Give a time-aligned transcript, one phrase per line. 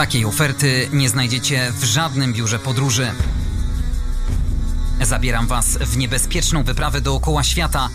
[0.00, 3.10] Takiej oferty nie znajdziecie w żadnym biurze podróży.
[5.00, 7.88] Zabieram Was w niebezpieczną wyprawę dookoła świata.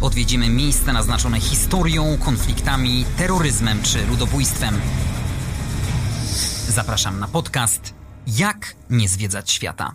[0.00, 4.80] Odwiedzimy miejsca naznaczone historią, konfliktami, terroryzmem czy ludobójstwem.
[6.68, 7.94] Zapraszam na podcast
[8.26, 9.94] Jak nie zwiedzać świata.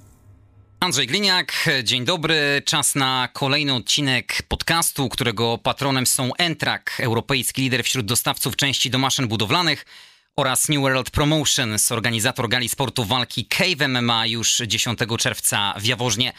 [0.80, 2.62] Andrzej Gliniak, dzień dobry.
[2.66, 8.98] Czas na kolejny odcinek podcastu, którego patronem są Entrak, europejski lider wśród dostawców części do
[8.98, 9.86] maszyn budowlanych
[10.35, 16.34] oraz New World Promotions, organizator gali sportu walki Cave MMA już 10 czerwca w Jaworznie.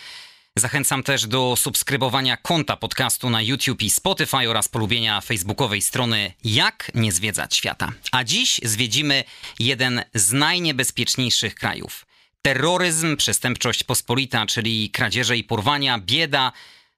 [0.57, 6.91] Zachęcam też do subskrybowania konta podcastu na YouTube i Spotify oraz polubienia facebookowej strony Jak
[6.95, 7.93] nie zwiedzać świata.
[8.13, 9.25] A dziś zwiedzimy
[9.59, 12.07] jeden z najniebezpieczniejszych krajów.
[12.43, 16.53] Terroryzm, przestępczość pospolita, czyli kradzieże i porwania, bieda,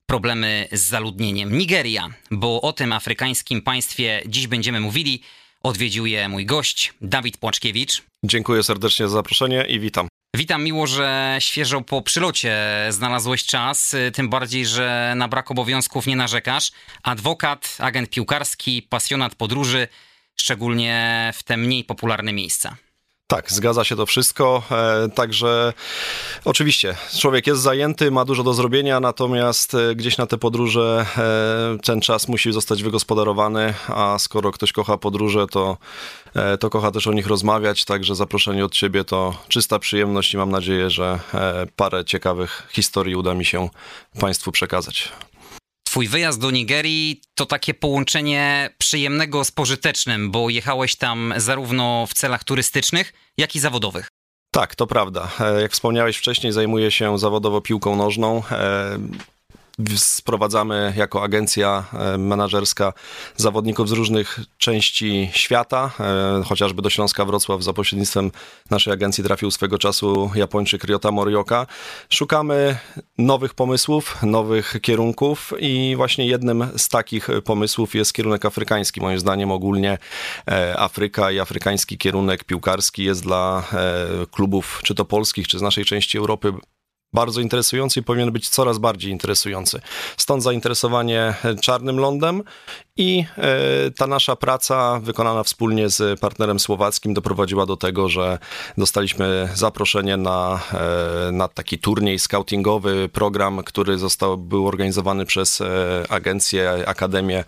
[0.07, 1.59] problemy z zaludnieniem.
[1.59, 5.23] Nigeria, bo o tym afrykańskim państwie dziś będziemy mówili.
[5.63, 8.03] Odwiedził je mój gość, Dawid Płaczkiewicz.
[8.25, 10.09] Dziękuję serdecznie za zaproszenie i witam.
[10.37, 12.57] Witam, miło, że świeżo po przylocie
[12.91, 16.73] znalazłeś czas, tym bardziej, że na brak obowiązków nie narzekasz.
[17.03, 19.89] Adwokat, agent piłkarski, pasjonat podróży,
[20.37, 22.77] szczególnie w te mniej popularne miejsca.
[23.31, 24.63] Tak, zgadza się to wszystko.
[24.71, 25.73] E, także
[26.45, 31.79] oczywiście człowiek jest zajęty, ma dużo do zrobienia, natomiast e, gdzieś na te podróże e,
[31.85, 35.77] ten czas musi zostać wygospodarowany, a skoro ktoś kocha podróże, to,
[36.61, 37.85] to kocha też o nich rozmawiać.
[37.85, 41.19] Także zaproszenie od ciebie to czysta przyjemność i mam nadzieję, że
[41.77, 43.69] parę ciekawych historii uda mi się
[44.21, 45.13] Państwu przekazać.
[45.89, 52.15] Twój wyjazd do Nigerii to takie połączenie przyjemnego z pożytecznym, bo jechałeś tam zarówno w
[52.15, 54.09] celach turystycznych, jak i zawodowych.
[54.51, 55.31] Tak, to prawda.
[55.41, 58.43] E, jak wspomniałeś wcześniej, zajmuję się zawodowo piłką nożną.
[59.97, 62.93] Sprowadzamy jako agencja e, menedżerska
[63.37, 68.31] zawodników z różnych części świata, e, chociażby do Śląska Wrocław za pośrednictwem
[68.71, 71.67] naszej agencji trafił swego czasu Japończyk Ryota Morioka.
[72.11, 72.79] Szukamy
[73.19, 79.01] nowych pomysłów, nowych kierunków i właśnie jednym z takich pomysłów jest kierunek afrykański.
[79.01, 79.99] Moim zdaniem ogólnie
[80.51, 83.65] e, Afryka i afrykański kierunek piłkarski jest dla
[84.31, 86.53] klubów, czy to polskich, czy z naszej części Europy
[87.13, 89.81] bardzo interesujący i powinien być coraz bardziej interesujący.
[90.17, 92.43] Stąd zainteresowanie Czarnym Lądem
[92.99, 98.39] i e, ta nasza praca wykonana wspólnie z partnerem słowackim doprowadziła do tego, że
[98.79, 100.61] dostaliśmy zaproszenie na,
[101.29, 105.67] e, na taki turniej scoutingowy, program, który został, był organizowany przez e,
[106.09, 107.45] agencję, akademię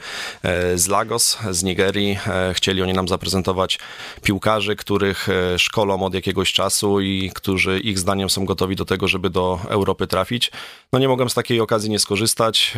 [0.75, 2.19] z Lagos, z Nigerii.
[2.53, 3.79] Chcieli oni nam zaprezentować
[4.23, 5.29] piłkarzy, których
[5.59, 10.07] szkolą od jakiegoś czasu i którzy ich zdaniem są gotowi do tego, żeby do Europy
[10.07, 10.51] trafić.
[10.93, 12.75] No nie mogłem z takiej okazji nie skorzystać,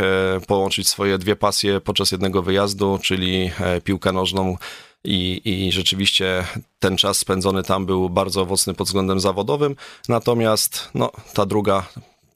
[0.47, 2.62] połączyć swoje dwie pasje podczas jednego wyjazdu
[2.99, 4.57] czyli e, piłkę nożną.
[5.05, 6.45] I, I rzeczywiście
[6.79, 9.77] ten czas spędzony tam był bardzo owocny pod względem zawodowym.
[10.09, 11.87] Natomiast no, ta druga,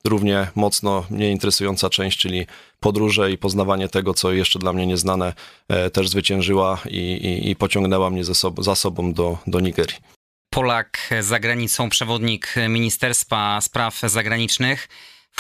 [0.04, 2.46] równie mocno mnie interesująca część, czyli
[2.80, 5.34] podróże i poznawanie tego, co jeszcze dla mnie nieznane,
[5.68, 9.96] e, też zwyciężyła i, i, i pociągnęła mnie sob za sobą do, do Nigerii.
[10.50, 14.88] Polak za granicą, przewodnik Ministerstwa Spraw Zagranicznych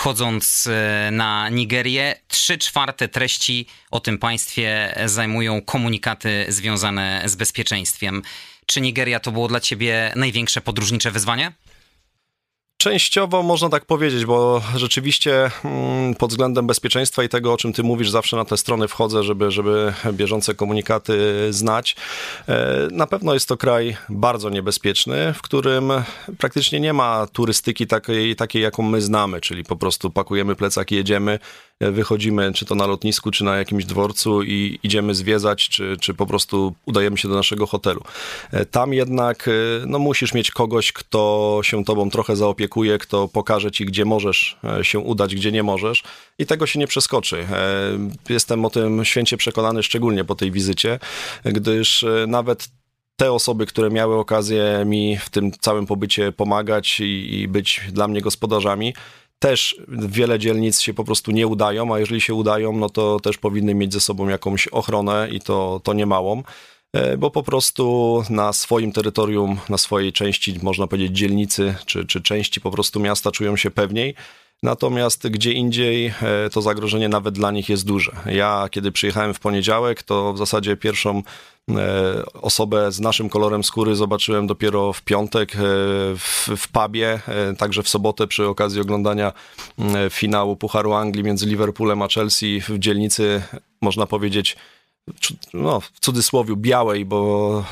[0.00, 8.22] wchodząc e, na Nigerię, trzy czwarte treści o tym państwie zajmują komunikaty związane z bezpieczeństwem.
[8.66, 11.52] Czy Nigeria to było dla ciebie największe podróżnicze wyzwanie?
[12.86, 17.82] Częściowo można tak powiedzieć, bo rzeczywiście mm, pod względem bezpieczeństwa i tego, o czym ty
[17.82, 21.18] mówisz, zawsze na te strony wchodzę, żeby, żeby bieżące komunikaty
[21.50, 21.96] znać.
[22.48, 25.92] E, na pewno jest to kraj bardzo niebezpieczny, w którym
[26.38, 30.94] praktycznie nie ma turystyki takiej, takiej jaką my znamy, czyli po prostu pakujemy plecak i
[30.94, 31.38] jedziemy,
[31.80, 36.26] wychodzimy czy to na lotnisku, czy na jakimś dworcu i idziemy zwiedzać, czy, czy po
[36.26, 38.00] prostu udajemy się do naszego hotelu.
[38.52, 39.52] E, tam jednak e,
[39.86, 44.84] no, musisz mieć kogoś, kto się tobą trochę zaopiekuje, kto pokaże ci, gdzie możesz e,
[44.84, 46.02] się udać, gdzie nie możesz
[46.38, 47.46] i tego się nie przeskoczy.
[48.28, 50.98] Jestem o tym święcie przekonany, szczególnie po tej wizycie,
[51.44, 52.68] gdyż nawet
[53.16, 58.08] te osoby, które miały okazję mi w tym całym pobycie pomagać i, i być dla
[58.08, 58.94] mnie gospodarzami,
[59.38, 63.38] też wiele dzielnic się po prostu nie udają, a jeżeli się udają, no to też
[63.38, 66.42] powinny mieć ze sobą jakąś ochronę i to, to niemałą
[66.92, 72.22] e, bo po prostu na swoim terytorium, na swojej części, można powiedzieć, dzielnicy czy, czy
[72.22, 74.14] części po prostu miasta czują się pewniej.
[74.62, 78.12] Natomiast gdzie indziej e, to zagrożenie nawet dla nich jest duże.
[78.26, 81.22] Ja, kiedy przyjechałem w poniedziałek, to w zasadzie pierwszą
[82.42, 85.58] osobę z naszym kolorem skóry zobaczyłem dopiero w piątek e,
[86.16, 89.32] w, w pubie, e, także w sobotę przy okazji oglądania
[90.10, 93.42] finału Pucharu Anglii między Liverpoolem a Chelsea w dzielnicy,
[93.80, 94.56] można powiedzieć,
[95.54, 97.64] no, w cudzysłowie białej, bo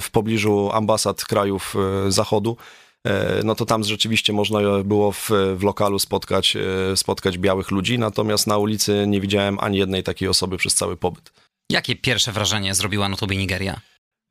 [0.00, 1.74] w pobliżu ambasad krajów
[2.08, 2.56] zachodu,
[3.44, 6.56] no to tam rzeczywiście można było w, w lokalu spotkać,
[6.96, 11.45] spotkać białych ludzi, natomiast na ulicy nie widziałem ani jednej takiej osoby przez cały pobyt.
[11.70, 13.80] Jakie pierwsze wrażenie zrobiła na tobie Nigeria?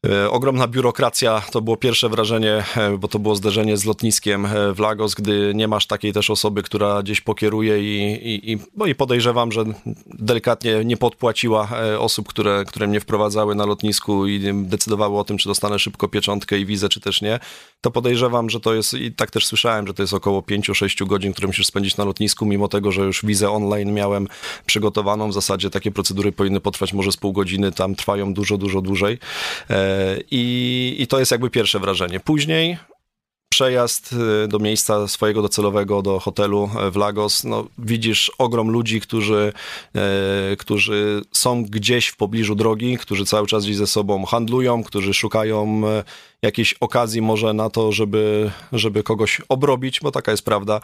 [0.09, 4.73] E, ogromna biurokracja to było pierwsze wrażenie, e, bo to było zderzenie z lotniskiem e,
[4.73, 8.85] w Lagos, gdy nie masz takiej też osoby, która gdzieś pokieruje i, i, i, no
[8.85, 9.63] i podejrzewam, że
[10.07, 11.69] delikatnie nie podpłaciła
[11.99, 16.59] osób, które, które mnie wprowadzały na lotnisku i decydowały o tym, czy dostanę szybko pieczątkę
[16.59, 17.39] i wizę, czy też nie.
[17.81, 21.33] To podejrzewam, że to jest, i tak też słyszałem, że to jest około 5-6 godzin,
[21.33, 24.27] które musisz spędzić na lotnisku, mimo tego, że już wizę online miałem
[24.65, 25.29] przygotowaną.
[25.29, 29.19] W zasadzie takie procedury powinny potrwać może z pół godziny, tam trwają dużo, dużo dłużej.
[30.31, 32.19] I, I to jest jakby pierwsze wrażenie.
[32.19, 32.77] Później
[33.55, 34.13] przejazd
[34.43, 39.53] y, do miejsca swojego docelowego, do hotelu e, w Lagos, no, widzisz ogrom ludzi, którzy,
[39.95, 45.13] e, którzy są gdzieś w pobliżu drogi, którzy cały czas gdzieś ze sobą handlują, którzy
[45.13, 46.03] szukają e,
[46.41, 50.81] jakiejś okazji może na to, żeby, żeby kogoś obrobić, bo taka jest prawda.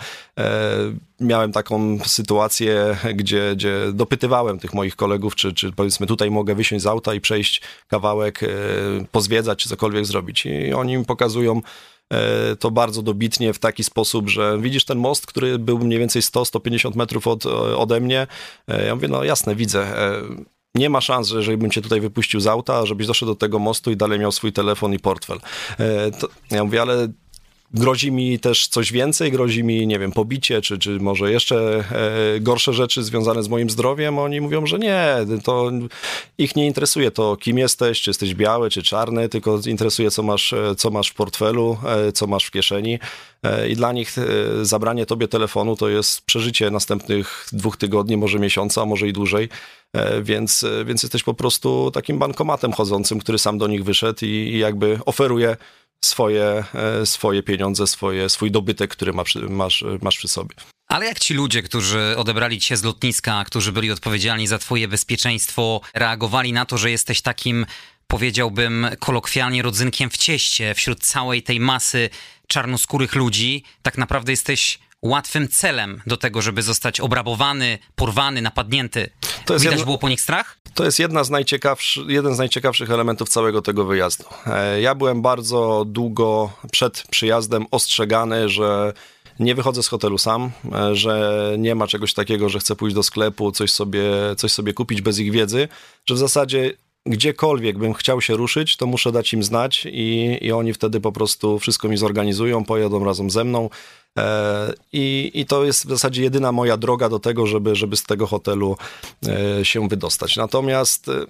[1.20, 6.84] Miałem taką sytuację, gdzie, gdzie dopytywałem tych moich kolegów, czy, czy powiedzmy tutaj mogę wysiąść
[6.84, 8.40] z auta i przejść kawałek,
[9.12, 10.46] pozwiedzać, czy cokolwiek zrobić.
[10.46, 11.62] I oni mi pokazują
[12.60, 16.96] to bardzo dobitnie w taki sposób, że widzisz ten most, który był mniej więcej 100-150
[16.96, 18.28] metrów od, ode mnie.
[18.68, 20.22] E, ja mówię, no jasne, widzę e,
[20.76, 23.60] nie ma szans, że jeżeli bym cię tutaj wypuścił z auta, żebyś doszedł do tego
[23.60, 25.40] mostu i dalej miał swój telefon i portfel.
[26.20, 27.08] To, ja mówię, ale
[27.74, 31.84] grozi mi też coś więcej, grozi mi, nie wiem, pobicie, czy, czy może jeszcze
[32.36, 34.20] e, gorsze rzeczy związane z moim zdrowiem.
[34.20, 35.06] Oni mówią, że nie,
[35.44, 35.72] to
[36.38, 40.54] ich nie interesuje to, kim jesteś, czy jesteś biały, czy czarny, tylko interesuje, co masz,
[40.54, 43.00] e, co masz w portfelu, e, co masz w kieszeni.
[43.70, 44.16] I dla nich
[44.62, 49.50] zabranie tobie telefonu to jest przeżycie następnych dwóch tygodni, może miesiąca, może i dłużej.
[50.22, 54.60] Więc, więc jesteś po prostu takim bankomatem chodzącym, który sam do nich wyszedł i, i
[54.60, 55.58] jakby oferuje
[56.06, 60.56] swoje, e, swoje pieniądze, swoje, swój dobytek, który masz, masz, masz przy sobie.
[60.88, 65.82] Ale jak ci ludzie, którzy odebrali cię z lotniska, którzy byli odpowiedzialni za twoje bezpieczeństwo,
[65.94, 67.66] reagowali na to, że jesteś takim,
[68.08, 72.10] powiedziałbym kolokwialnie, rodzynkiem w cieście wśród całej tej masy
[72.48, 79.10] czarnoskórych ludzi, tak naprawdę jesteś łatwym celem do tego, żeby zostać obrabowany, porwany, napadnięty.
[79.46, 79.86] To jest Widać jedno...
[79.86, 80.58] było po nich strach?
[80.74, 84.24] To jest jedna z najciekawszy, jeden z najciekawszych elementów całego tego wyjazdu.
[84.48, 88.94] E, ja byłem bardzo długo przed przyjazdem ostrzegany, że
[89.40, 93.04] nie wychodzę z hotelu sam, e, że nie ma czegoś takiego, że chcę pójść do
[93.04, 94.04] sklepu, coś sobie,
[94.38, 95.68] coś sobie kupić bez ich wiedzy,
[96.06, 96.74] że w zasadzie
[97.06, 101.12] gdziekolwiek bym chciał się ruszyć, to muszę dać im znać i, i oni wtedy po
[101.12, 103.70] prostu wszystko mi zorganizują, pojadą razem ze mną.
[104.18, 108.04] E, I, I to jest w zasadzie jedyna moja droga do tego, żeby, żeby z
[108.04, 108.78] tego hotelu
[109.28, 110.38] e, się wydostać.
[110.38, 111.26] Natomiast e,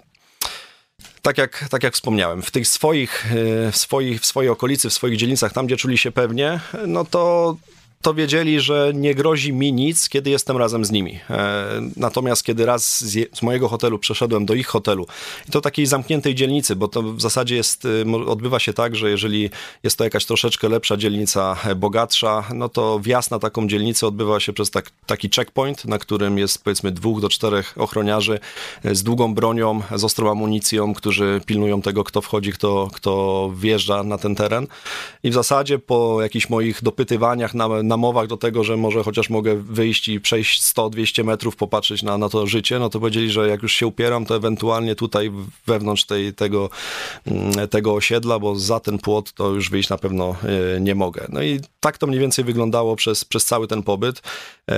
[1.21, 3.25] tak jak, tak jak wspomniałem, w tych swoich,
[3.71, 7.55] w swoich, w swojej okolicy, w swoich dzielnicach, tam gdzie czuli się pewnie, no to
[8.01, 11.19] to wiedzieli, że nie grozi mi nic, kiedy jestem razem z nimi.
[11.29, 11.65] E,
[11.97, 15.07] natomiast kiedy raz z, z, mojego hotelu przeszedłem do ich hotelu,
[15.47, 19.09] i to takiej zamkniętej dzielnicy, bo to w zasadzie jest, y, odbywa się tak, że
[19.09, 19.49] jeżeli
[19.83, 24.39] jest to jakaś troszeczkę lepsza dzielnica, e, bogatsza, no to wjazd na taką dzielnicę odbywa
[24.39, 28.39] się przez tak, taki checkpoint, na którym jest powiedzmy dwóch do czterech ochroniarzy
[28.83, 34.03] e, z długą bronią, z ostrą amunicją, którzy pilnują tego, kto wchodzi, kto, kto wjeżdża
[34.03, 34.67] na ten teren.
[35.23, 39.55] I w zasadzie po jakichś moich dopytywaniach na namowach do tego, że może chociaż mogę
[39.55, 43.61] wyjść i przejść 100-200 metrów, popatrzeć na, na to życie, no to powiedzieli, że jak
[43.61, 45.31] już się upieram, to ewentualnie tutaj
[45.67, 46.69] wewnątrz tej, tego,
[47.25, 50.35] mm, tego osiedla, bo za ten płot to już wyjść na pewno
[50.75, 51.25] e, nie mogę.
[51.29, 54.21] No i tak to mniej więcej wyglądało przez, przez cały ten pobyt.
[54.71, 54.75] E,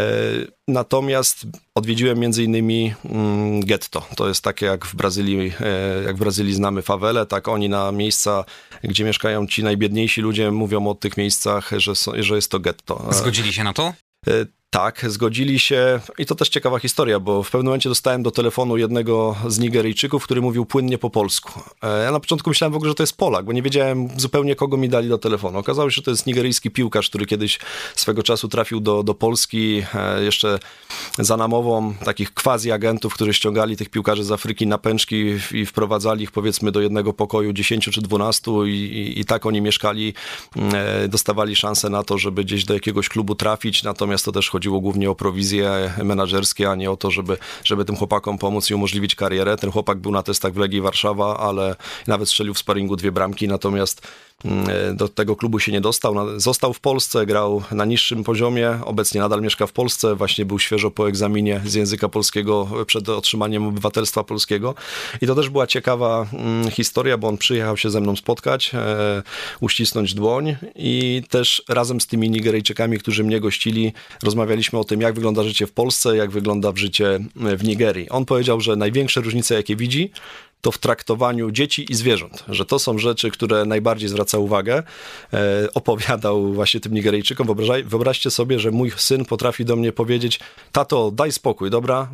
[0.68, 4.06] natomiast odwiedziłem między innymi mm, getto.
[4.16, 7.92] To jest takie jak w Brazylii, e, jak w Brazylii znamy fawele, tak oni na
[7.92, 8.46] miejsca,
[8.84, 13.03] gdzie mieszkają ci najbiedniejsi ludzie mówią o tych miejscach, że, że jest to getto.
[13.10, 13.94] Zgodzili się na to?
[14.74, 18.78] Tak, zgodzili się i to też ciekawa historia, bo w pewnym momencie dostałem do telefonu
[18.78, 21.62] jednego z Nigeryjczyków, który mówił płynnie po polsku.
[21.82, 24.56] E, ja na początku myślałem w ogóle, że to jest Polak, bo nie wiedziałem zupełnie
[24.56, 25.60] kogo mi dali do telefonu.
[25.60, 27.60] Okazało się, że to jest nigeryjski piłkarz, który kiedyś
[27.96, 30.60] swego czasu trafił do, do Polski e, jeszcze
[31.20, 36.24] za namową takich quasi agentów, którzy ściągali tych piłkarzy z Afryki na pęczki i wprowadzali
[36.24, 40.14] ich powiedzmy do jednego pokoju 10 czy 12 i, i, i tak oni mieszkali,
[40.56, 44.50] mm, e, dostawali szansę na to, żeby gdzieś do jakiegoś klubu trafić, natomiast to też
[44.50, 48.70] chodzi chodziło głównie o prowizje menadżerskie, a nie o to, żeby, żeby tym chłopakom pomóc
[48.70, 49.58] i umożliwić karierę.
[49.58, 51.76] Ten chłopak był na testach w Legii Warszawa, ale
[52.08, 54.08] nawet strzelił w sparingu dwie bramki, natomiast
[54.94, 56.40] do tego klubu się nie dostał.
[56.40, 60.92] Został w Polsce, grał na niższym poziomie, obecnie nadal mieszka w Polsce, właśnie był świeżo
[60.92, 64.76] po egzaminie z języka polskiego przed otrzymaniem obywatelstwa polskiego.
[65.22, 69.24] I to też była ciekawa mm, historia, bo on przyjechał się ze mną spotkać, e,
[69.60, 75.16] uścisnąć dłoń i też razem z tymi Nigeryjczykami, którzy mnie gościli, rozmawialiśmy o tym, jak
[75.16, 78.10] wygląda życie w Polsce, jak wygląda życie w Nigerii.
[78.10, 80.12] On powiedział, że największe różnice, jakie widzi,
[80.64, 84.84] to w traktowaniu dzieci i zwierząt, że to są rzeczy, które najbardziej zwraca uwagę.
[85.34, 87.48] E, opowiadał właśnie tym Nigeryjczykom.
[87.86, 90.40] wyobraźcie sobie, że mój syn potrafi do mnie powiedzieć:
[90.72, 92.10] Tato, daj spokój, dobra?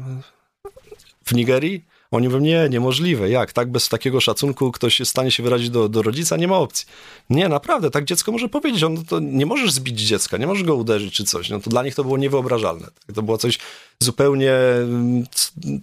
[1.25, 3.53] W Nigerii oni mówią, nie, niemożliwe, jak?
[3.53, 6.37] Tak bez takiego szacunku ktoś jest w stanie się wyrazić do, do rodzica?
[6.37, 6.85] Nie ma opcji.
[7.29, 10.75] Nie, naprawdę, tak dziecko może powiedzieć, on to nie możesz zbić dziecka, nie możesz go
[10.75, 11.49] uderzyć czy coś.
[11.49, 12.87] No to dla nich to było niewyobrażalne.
[13.15, 13.59] To było coś
[14.03, 14.53] zupełnie,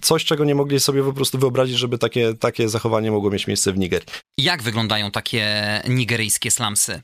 [0.03, 3.73] coś czego nie mogli sobie po prostu wyobrazić, żeby takie, takie zachowanie mogło mieć miejsce
[3.73, 4.07] w Nigerii.
[4.39, 7.03] Jak wyglądają takie nigeryjskie slumsy?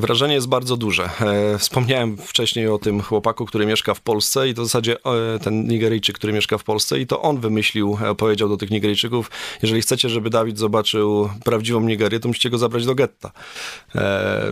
[0.00, 1.10] Wrażenie jest bardzo duże.
[1.20, 5.38] E, wspomniałem wcześniej o tym chłopaku, który mieszka w Polsce i to w zasadzie e,
[5.38, 9.30] ten Nigeryjczyk, który mieszka w Polsce i to on wymyślił, e, powiedział do tych Nigeryjczyków,
[9.62, 13.32] jeżeli chcecie, żeby Dawid zobaczył prawdziwą Nigerię, to musicie go zabrać do getta.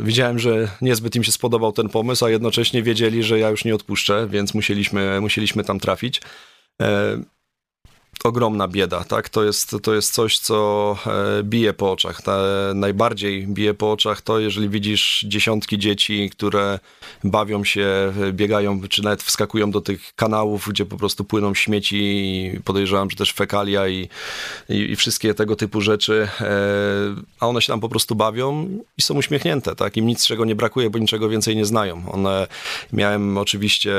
[0.00, 3.74] Widziałem, że niezbyt im się spodobał ten pomysł, a jednocześnie wiedzieli, że ja już nie
[3.74, 6.20] odpuszczę, więc musieliśmy, musieliśmy tam trafić
[8.24, 9.28] ogromna bieda, tak?
[9.28, 12.20] To jest, to jest coś, co e, bije po oczach.
[12.74, 16.78] Najbardziej bije po oczach to, jeżeli widzisz dziesiątki dzieci, które
[17.24, 22.60] bawią się, biegają, czy nawet wskakują do tych kanałów, gdzie po prostu płyną śmieci i
[22.64, 24.08] podejrzewam, że też fekalia i,
[24.68, 26.46] i, i wszystkie tego typu rzeczy, e,
[27.40, 29.96] a one się tam po prostu bawią i są uśmiechnięte, tak?
[29.96, 32.12] Im nic czego nie brakuje, bo niczego więcej nie znają.
[32.12, 32.46] One,
[32.92, 33.92] miałem oczywiście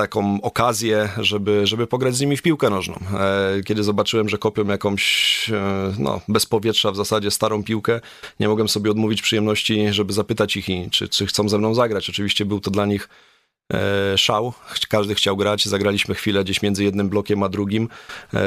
[0.00, 2.94] taką okazję, żeby, żeby pograć z nimi w piłkę nożną.
[2.94, 5.04] E, kiedy zobaczyłem, że kopią jakąś,
[5.50, 8.00] e, no, bez powietrza w zasadzie starą piłkę,
[8.40, 12.10] nie mogłem sobie odmówić przyjemności, żeby zapytać ich, czy, czy chcą ze mną zagrać.
[12.10, 13.08] Oczywiście był to dla nich
[13.72, 14.52] e, szał.
[14.88, 15.66] Każdy chciał grać.
[15.66, 17.88] Zagraliśmy chwilę gdzieś między jednym blokiem a drugim.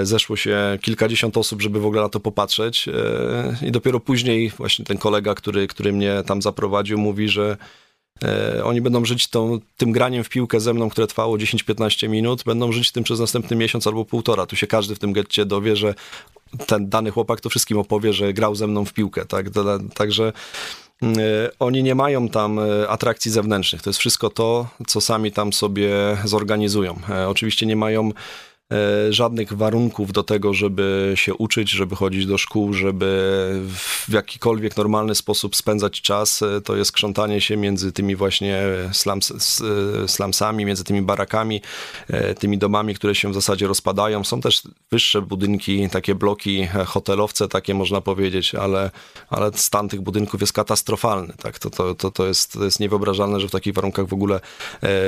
[0.04, 2.90] Zeszło się kilkadziesiąt osób, żeby w ogóle na to popatrzeć.
[3.62, 7.58] I dopiero później właśnie ten kolega, który, który mnie tam zaprowadził, mówi, że
[8.64, 12.72] oni będą żyć tą, tym graniem w piłkę ze mną, które trwało 10-15 minut, będą
[12.72, 14.46] żyć tym przez następny miesiąc albo półtora.
[14.46, 15.96] Tu się każdy w tym getcie dowie, że
[16.66, 19.26] ten dany chłopak to wszystkim opowie, że grał ze mną w piłkę.
[19.26, 19.46] Tak?
[19.94, 20.34] Także
[21.02, 23.82] mm, e, oni nie mają tam e, atrakcji zewnętrznych.
[23.82, 25.92] To jest wszystko to, co sami tam sobie
[26.26, 27.00] zorganizują.
[27.28, 28.14] Oczywiście nie mają E,
[29.10, 33.62] żadnych warunków do tego, żeby się uczyć, żeby chodzić do szkół, żeby
[34.08, 36.42] w jakikolwiek normalny sposób spędzać czas.
[36.42, 41.62] E, to jest krzątanie się między tymi właśnie slums, e, slumsami, między tymi barakami,
[42.40, 44.24] tymi domami, które się w zasadzie rozpadają.
[44.24, 44.62] Są też
[44.92, 48.92] wyższe budynki, takie bloki hotelowce, takie można powiedzieć, ale,
[49.30, 51.34] ale stan tych budynków jest katastrofalny.
[51.44, 51.60] Tak?
[51.60, 54.40] To, to, to, to, jest, to jest niewyobrażalne, że w takich warunkach w ogóle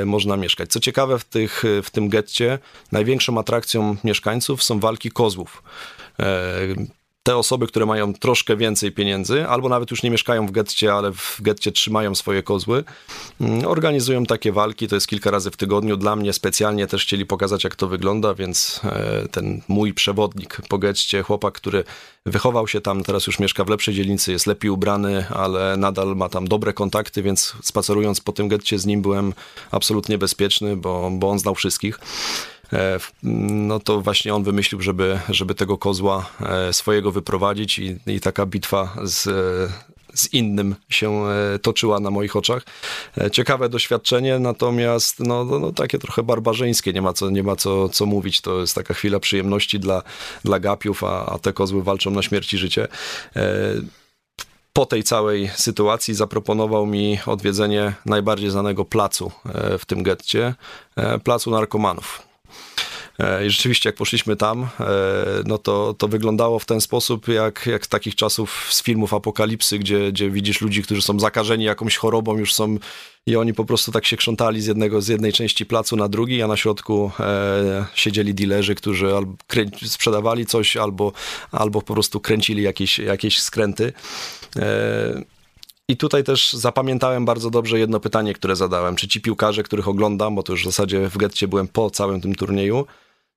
[0.05, 0.69] można mieszkać.
[0.69, 2.59] Co ciekawe, w, tych, w tym getcie
[2.91, 5.63] największą atrakcją atrakcją mieszkańców są walki kozłów.
[6.19, 6.25] E,
[7.25, 11.11] te osoby, które mają troszkę więcej pieniędzy, albo nawet już nie mieszkają w getcie, ale
[11.11, 12.83] w getcie trzymają swoje kozły,
[13.41, 15.97] mm, organizują takie walki, to jest kilka razy w tygodniu.
[15.97, 20.77] Dla mnie specjalnie też chcieli pokazać, jak to wygląda, więc e, ten mój przewodnik po
[20.77, 21.83] getcie, chłopak, który
[22.25, 26.29] wychował się tam, teraz już mieszka w lepszej dzielnicy, jest lepiej ubrany, ale nadal ma
[26.29, 29.33] tam dobre kontakty, więc spacerując po tym getcie z nim byłem
[29.71, 31.99] absolutnie bezpieczny, bo, bo on znał wszystkich.
[32.73, 38.19] E, no to właśnie on wymyślił, żeby, żeby tego kozła e, swojego wyprowadzić i, i
[38.19, 39.23] taka bitwa z,
[40.13, 42.63] z innym się e, toczyła na moich oczach.
[43.31, 47.89] Ciekawe doświadczenie, natomiast no, no, no, takie trochę barbarzyńskie, nie ma, co, nie ma co,
[47.89, 48.41] co mówić.
[48.41, 50.01] To jest taka chwila przyjemności dla,
[50.43, 52.87] dla gapiów, a, a te kozły walczą na śmierć i życie.
[54.73, 59.31] Po tej całej sytuacji zaproponował mi odwiedzenie najbardziej znanego placu
[59.79, 60.55] w tym getcie,
[61.23, 62.34] placu narkomanów.
[63.19, 64.85] E, I rzeczywiście, jak poszliśmy tam, e,
[65.45, 69.79] no to, to wyglądało w ten sposób, jak, jak z takich czasów z filmów apokalipsy,
[69.79, 72.77] gdzie, gdzie widzisz ludzi, którzy są zakażeni jakąś chorobą, już są
[73.27, 76.41] i oni po prostu tak się krzątali z, jednego, z jednej części placu na drugi,
[76.41, 79.33] a na środku e, siedzieli dealerzy, którzy albo
[79.85, 81.11] sprzedawali coś, albo,
[81.51, 83.93] albo po prostu kręcili jakieś, jakieś skręty.
[84.55, 85.34] E,
[85.87, 88.95] i tutaj też zapamiętałem bardzo dobrze jedno pytanie, które zadałem.
[88.95, 92.21] Czy ci piłkarze, których oglądam, bo to już w zasadzie w getcie byłem po całym
[92.21, 92.85] tym turnieju,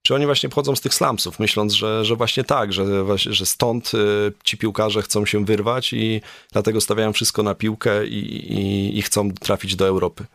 [0.02, 2.85] czy oni właśnie pochodzą z tych slumsów, myśląc, że, że właśnie tak, że,
[3.17, 6.21] że stąd y, ci piłkarze chcą się wyrwać i
[6.52, 10.26] dlatego stawiają wszystko na piłkę i, i, i chcą trafić do Europy.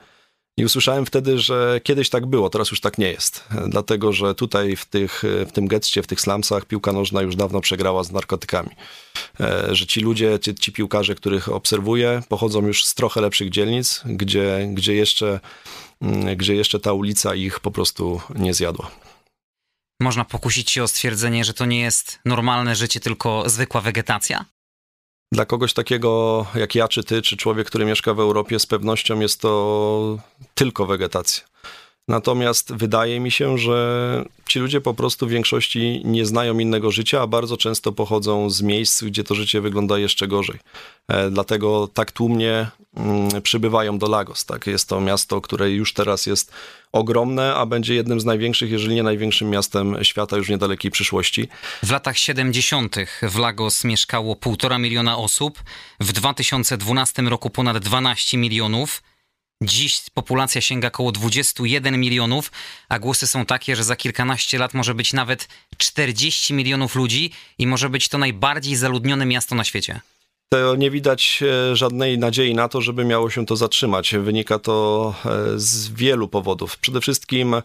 [0.57, 3.47] I usłyszałem wtedy, że kiedyś tak było, teraz już tak nie jest.
[3.67, 7.61] Dlatego, że tutaj w, tych, w tym getcie, w tych slumsach piłka nożna już dawno
[7.61, 8.69] przegrała z narkotykami.
[9.39, 14.01] E, że ci ludzie, ci, ci piłkarze, których obserwuję, pochodzą już z trochę lepszych dzielnic,
[14.05, 15.39] gdzie, gdzie, jeszcze,
[16.01, 18.91] mm, gdzie jeszcze ta ulica ich po prostu nie zjadła.
[20.01, 24.45] Można pokusić się o stwierdzenie, że to nie jest normalne życie, tylko zwykła wegetacja?
[25.33, 29.19] Dla kogoś takiego jak ja, czy ty, czy człowiek, który mieszka w Europie, z pewnością
[29.19, 30.17] jest to
[30.55, 31.43] tylko wegetacja.
[32.07, 37.21] Natomiast wydaje mi się, że ci ludzie po prostu w większości nie znają innego życia,
[37.21, 40.59] a bardzo często pochodzą z miejsc, gdzie to życie wygląda jeszcze gorzej.
[41.07, 44.45] E, dlatego tak tłumnie mm, przybywają do Lagos.
[44.45, 44.67] Tak?
[44.67, 46.51] Jest to miasto, które już teraz jest
[46.91, 51.47] ogromne, a będzie jednym z największych, jeżeli nie największym miastem świata już w niedalekiej przyszłości.
[51.83, 52.95] W latach 70.
[53.21, 55.63] w Lagos mieszkało 1,5 miliona osób,
[55.99, 59.01] w 2012 roku ponad 12 milionów.
[59.65, 62.51] Dziś populacja sięga około 21 milionów,
[62.89, 67.67] a głosy są takie, że za kilkanaście lat może być nawet 40 milionów ludzi i
[67.67, 69.99] może być to najbardziej zaludnione miasto na świecie.
[70.49, 74.15] To nie widać e, żadnej nadziei na to, żeby miało się to zatrzymać.
[74.15, 75.29] Wynika to e,
[75.59, 76.77] z wielu powodów.
[76.77, 77.55] Przede wszystkim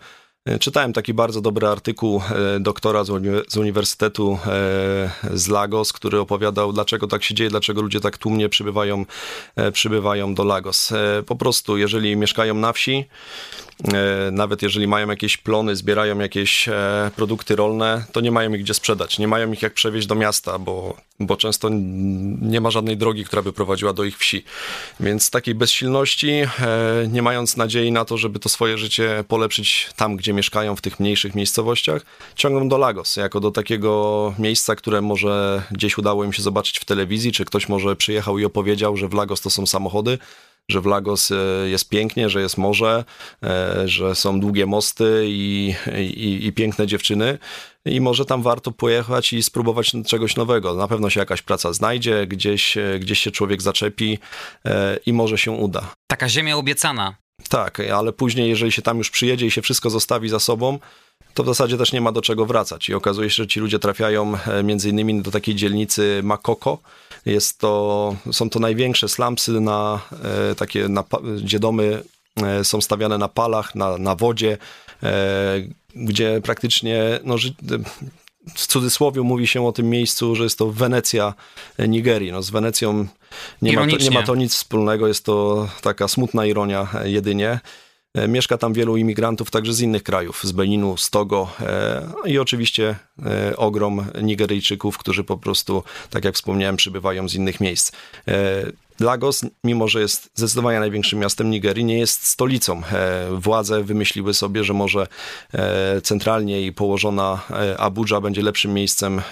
[0.61, 2.23] czytałem taki bardzo dobry artykuł
[2.57, 3.04] e, doktora
[3.49, 8.49] z Uniwersytetu e, z Lagos, który opowiadał, dlaczego tak się dzieje, dlaczego ludzie tak tłumnie
[8.49, 9.04] przybywają,
[9.73, 10.92] przybywają do Lagos.
[11.26, 13.04] Po prostu, jeżeli mieszkają na wsi,
[14.33, 16.68] nawet jeżeli mają jakieś plony, zbierają jakieś
[17.16, 19.18] produkty rolne, to nie mają ich gdzie sprzedać.
[19.18, 21.68] Nie mają ich jak przewieźć do miasta, bo, bo często
[22.42, 24.45] nie ma żadnej drogi, która by prowadziła do ich wsi.
[25.00, 26.33] Więc takiej bezsilności,
[27.09, 31.00] nie mając nadziei na to, żeby to swoje życie polepszyć tam, gdzie mieszkają w tych
[31.00, 32.02] mniejszych miejscowościach,
[32.35, 36.85] ciągną do Lagos, jako do takiego miejsca, które może gdzieś udało im się zobaczyć w
[36.85, 40.18] telewizji, czy ktoś może przyjechał i opowiedział, że w Lagos to są samochody,
[40.71, 41.35] że w Lagos e,
[41.68, 43.04] jest pięknie, że jest morze,
[43.42, 47.38] e, że są długie mosty i, i, i, piękne dziewczyny.
[47.85, 50.75] I może tam warto pojechać i spróbować czegoś nowego.
[50.75, 54.18] Na pewno się jakaś praca znajdzie, gdzieś, e, gdzieś się człowiek zaczepi
[55.07, 55.95] i może się uda.
[56.07, 57.27] Taka ziemia obiecana.
[57.49, 60.78] Tak, ale później, jeżeli się tam już przyjedzie i się wszystko zostawi za sobą,
[61.35, 62.88] to w zasadzie też nie ma do czego wracać.
[62.88, 66.78] I okazuje się, że ci ludzie trafiają e, między innymi do takiej dzielnicy Makoko.
[67.26, 70.00] Jest to, są to największe slumsy, na,
[70.51, 71.05] e, takie, na,
[71.42, 72.03] gdzie domy
[72.42, 74.59] e, są stawiane na palach, na, na wodzie,
[75.94, 77.37] gdzie praktycznie no,
[78.55, 81.35] w cudzysłowie mówi się o tym miejscu, że jest to Wenecja
[81.88, 82.33] Nigerii.
[82.33, 83.07] No, z Wenecją
[83.62, 87.61] nie ma, to, nie ma to nic wspólnego, jest to taka smutna ironia jedynie.
[88.14, 92.38] E, mieszka tam wielu imigrantów także z innych krajów, z Beninu, z Togo e, i
[92.38, 97.93] oczywiście e, ogrom Nigeryjczyków, którzy po prostu, tak jak wspomniałem, przybywają z innych miejsc.
[99.01, 102.83] Lagos, mimo że jest zdecydowanie największym miastem Nigerii, nie jest stolicą.
[103.33, 105.07] Władze wymyśliły sobie, że może
[106.03, 107.43] centralnie i położona
[107.79, 109.23] Abuja będzie lepszym miejscem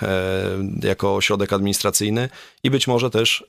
[0.82, 2.28] jako ośrodek administracyjny
[2.64, 3.44] i być może też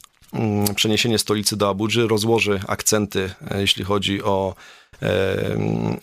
[0.76, 4.56] przeniesienie stolicy do Abudży rozłoży akcenty, jeśli chodzi o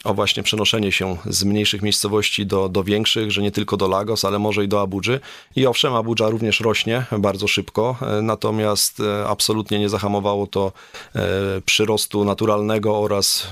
[0.05, 4.25] o właśnie przenoszenie się z mniejszych miejscowości do, do większych, że nie tylko do Lagos,
[4.25, 5.21] ale może i do Abudży.
[5.57, 10.73] I owszem, Abudża również rośnie bardzo szybko, e, natomiast e, absolutnie nie zahamowało to
[11.15, 11.21] e,
[11.67, 13.49] przyrostu naturalnego oraz,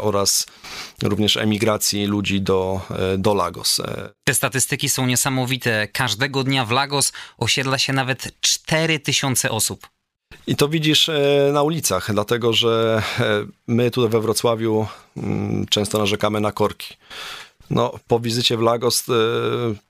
[0.00, 0.46] oraz
[1.02, 2.80] również emigracji ludzi do,
[3.18, 3.80] do Lagos.
[4.24, 5.88] Te statystyki są niesamowite.
[5.92, 9.95] Każdego dnia w Lagos osiedla się nawet 4000 osób.
[10.46, 15.98] I to widzisz e, na ulicach, dlatego że e, my tutaj we Wrocławiu mm, często
[15.98, 16.94] narzekamy na korki.
[17.70, 19.12] No, po wizycie w Lagos, e,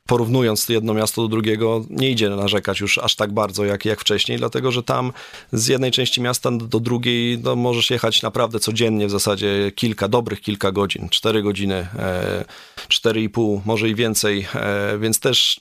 [0.06, 4.38] porównując jedno miasto do drugiego, nie idzie narzekać już aż tak bardzo jak, jak wcześniej,
[4.38, 5.12] dlatego że tam
[5.52, 10.40] z jednej części miasta do drugiej no, możesz jechać naprawdę codziennie, w zasadzie kilka, dobrych
[10.40, 11.86] kilka godzin, cztery godziny,
[12.88, 14.46] cztery i pół, może i więcej,
[14.98, 15.60] więc też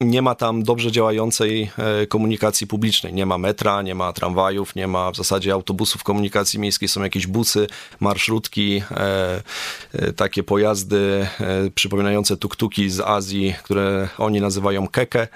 [0.00, 3.12] nie ma tam dobrze działającej e, komunikacji publicznej.
[3.12, 7.26] Nie ma metra, nie ma tramwajów, nie ma w zasadzie autobusów komunikacji miejskiej, są jakieś
[7.26, 7.66] busy,
[8.00, 9.42] marszrutki, e,
[9.92, 11.26] e, takie pojazdy
[11.74, 15.28] przypominające tuktuki z Azji, które oni nazywają keke.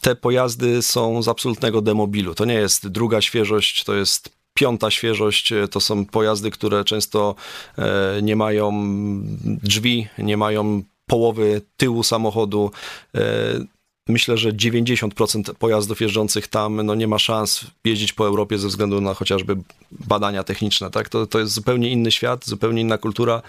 [0.00, 2.34] Te pojazdy są z absolutnego demobilu.
[2.34, 5.52] To nie jest druga świeżość, to jest piąta świeżość.
[5.70, 7.34] To są pojazdy, które często
[8.22, 8.72] nie mają
[9.44, 12.70] drzwi, nie mają połowy tyłu samochodu.
[13.14, 13.20] E,
[14.08, 19.00] myślę, że 90% pojazdów jeżdżących tam no nie ma szans jeździć po Europie ze względu
[19.00, 19.56] na chociażby
[19.90, 20.90] badania techniczne.
[20.90, 21.08] Tak?
[21.08, 23.42] To, to jest zupełnie inny świat, zupełnie inna kultura.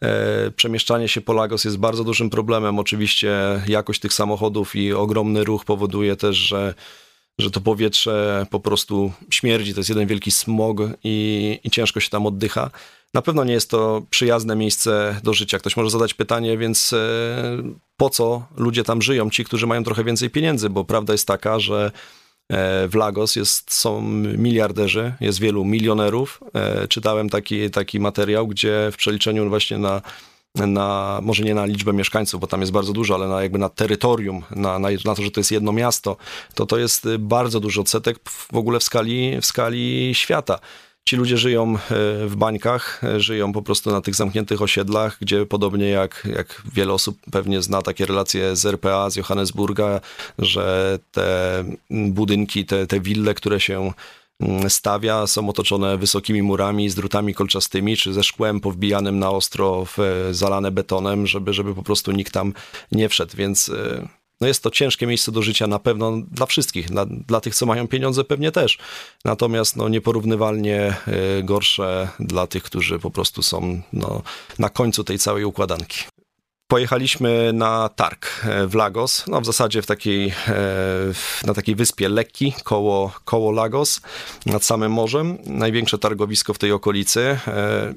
[0.00, 2.78] E, przemieszczanie się po Lagos jest bardzo dużym problemem.
[2.78, 6.74] Oczywiście jakość tych samochodów i ogromny ruch powoduje też, że
[7.38, 12.10] że to powietrze po prostu śmierdzi, to jest jeden wielki smog i, i ciężko się
[12.10, 12.70] tam oddycha.
[13.14, 15.58] Na pewno nie jest to przyjazne miejsce do życia.
[15.58, 17.62] Ktoś może zadać pytanie, więc e,
[17.96, 21.58] po co ludzie tam żyją, ci, którzy mają trochę więcej pieniędzy, bo prawda jest taka,
[21.58, 21.90] że
[22.48, 24.02] e, w Lagos jest, są
[24.38, 26.40] miliarderzy, jest wielu milionerów.
[26.54, 30.02] E, czytałem taki, taki materiał, gdzie w przeliczeniu właśnie na
[30.54, 33.68] na, może nie na liczbę mieszkańców, bo tam jest bardzo dużo, ale na, jakby na
[33.68, 36.16] terytorium, na, na, na, to, że to jest jedno miasto,
[36.54, 40.58] to to jest bardzo duży odsetek w ogóle w skali, w skali świata.
[41.04, 41.78] Ci ludzie żyją e,
[42.26, 46.92] w bańkach, e, żyją po prostu na tych zamkniętych osiedlach, gdzie podobnie jak, jak wiele
[46.92, 50.00] osób pewnie zna takie relacje z RPA, z Johannesburga,
[50.38, 53.92] że te budynki, te, te wille, które się
[54.68, 60.28] stawia, są otoczone wysokimi murami z drutami kolczastymi, czy ze szkłem powbijanym na ostro, w,
[60.30, 62.52] zalane betonem, żeby, żeby po prostu nikt tam
[62.92, 64.08] nie wszedł, więc e,
[64.40, 67.66] no jest to ciężkie miejsce do życia na pewno dla wszystkich, dla, dla tych, co
[67.66, 68.78] mają pieniądze pewnie też.
[69.24, 70.96] Natomiast no, nieporównywalnie
[71.38, 74.22] y, gorsze dla tych, którzy po prostu są no,
[74.58, 76.04] na końcu tej całej układanki.
[76.70, 80.54] Pojechaliśmy na targ e, w Lagos, no w zasadzie w takiej, e,
[81.46, 84.00] na takiej wyspie Lekki koło, koło Lagos,
[84.46, 85.38] nad samym morzem.
[85.46, 87.38] Największe targowisko w tej okolicy.
[87.46, 87.94] E,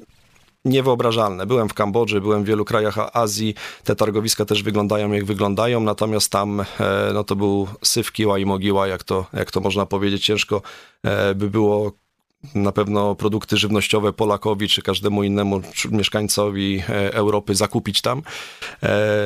[0.64, 1.46] niewyobrażalne.
[1.46, 6.32] Byłem w Kambodży, byłem w wielu krajach Azji, te targowiska też wyglądają jak wyglądają, natomiast
[6.32, 6.64] tam
[7.14, 10.62] no to był syf kiła i mogiła, jak to, jak to można powiedzieć, ciężko
[11.34, 11.92] by było
[12.54, 18.22] na pewno produkty żywnościowe Polakowi czy każdemu innemu mieszkańcowi e, Europy zakupić tam.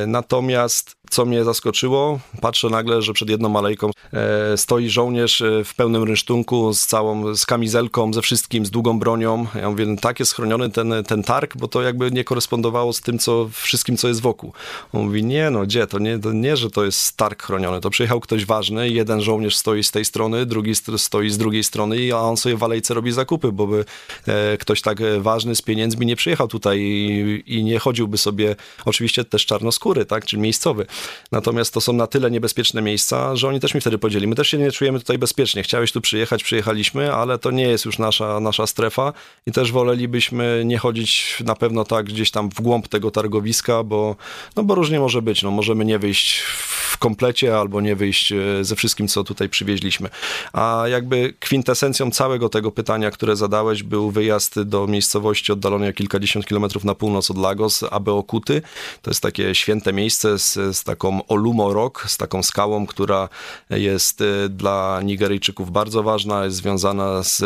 [0.07, 5.75] Natomiast co mnie zaskoczyło, patrzę nagle, że przed jedną alejką e, stoi żołnierz e, w
[5.75, 9.47] pełnym rynsztunku z całą, z kamizelką, ze wszystkim, z długą bronią.
[9.55, 13.01] Ja mówię, no tak jest chroniony ten, ten targ, bo to jakby nie korespondowało z
[13.01, 14.53] tym, co wszystkim, co jest wokół.
[14.93, 17.91] On mówi, nie no, gdzie, to nie, to nie, że to jest targ chroniony, to
[17.91, 22.19] przyjechał ktoś ważny, jeden żołnierz stoi z tej strony, drugi stoi z drugiej strony, a
[22.19, 23.85] on sobie w alejce robi zakupy, bo by
[24.27, 29.25] e, ktoś tak ważny z pieniędzmi nie przyjechał tutaj i, i nie chodziłby sobie, oczywiście
[29.25, 30.87] też czarnoskóry, tak, czyli miejscowy.
[31.33, 34.49] Natomiast to są na tyle niebezpieczne miejsca, że oni też mi wtedy powiedzieli, my też
[34.49, 35.63] się nie czujemy tutaj bezpiecznie.
[35.63, 39.13] Chciałeś tu przyjechać, przyjechaliśmy, ale to nie jest już nasza, nasza strefa
[39.47, 44.17] i też wolelibyśmy nie chodzić na pewno tak gdzieś tam w głąb tego targowiska, bo,
[44.57, 45.43] no bo różnie może być.
[45.43, 50.09] No, możemy nie wyjść w komplecie albo nie wyjść e, ze wszystkim, co tutaj przywieźliśmy.
[50.53, 56.47] A jakby kwintesencją całego tego pytania, które zadałeś, był wyjazd do miejscowości oddalonej o kilkadziesiąt
[56.47, 58.63] kilometrów na północ od Lagos, Abeokuty.
[59.03, 63.29] To jest takie święte miejsce z, z taką Olumo Rock, z taką skałą, która
[63.71, 67.43] jest y, dla Nigeryjczyków bardzo ważna, jest związana z,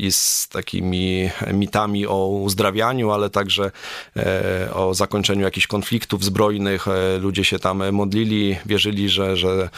[0.00, 3.70] y, z takimi mitami o uzdrawianiu, ale także
[4.16, 6.88] e, o zakończeniu jakichś konfliktów zbrojnych.
[6.88, 9.68] E, ludzie się tam modlili, wierzyli, że, że,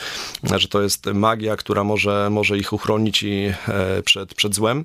[0.57, 4.85] że to jest magia, która może, może ich uchronić i, e, przed, przed złem.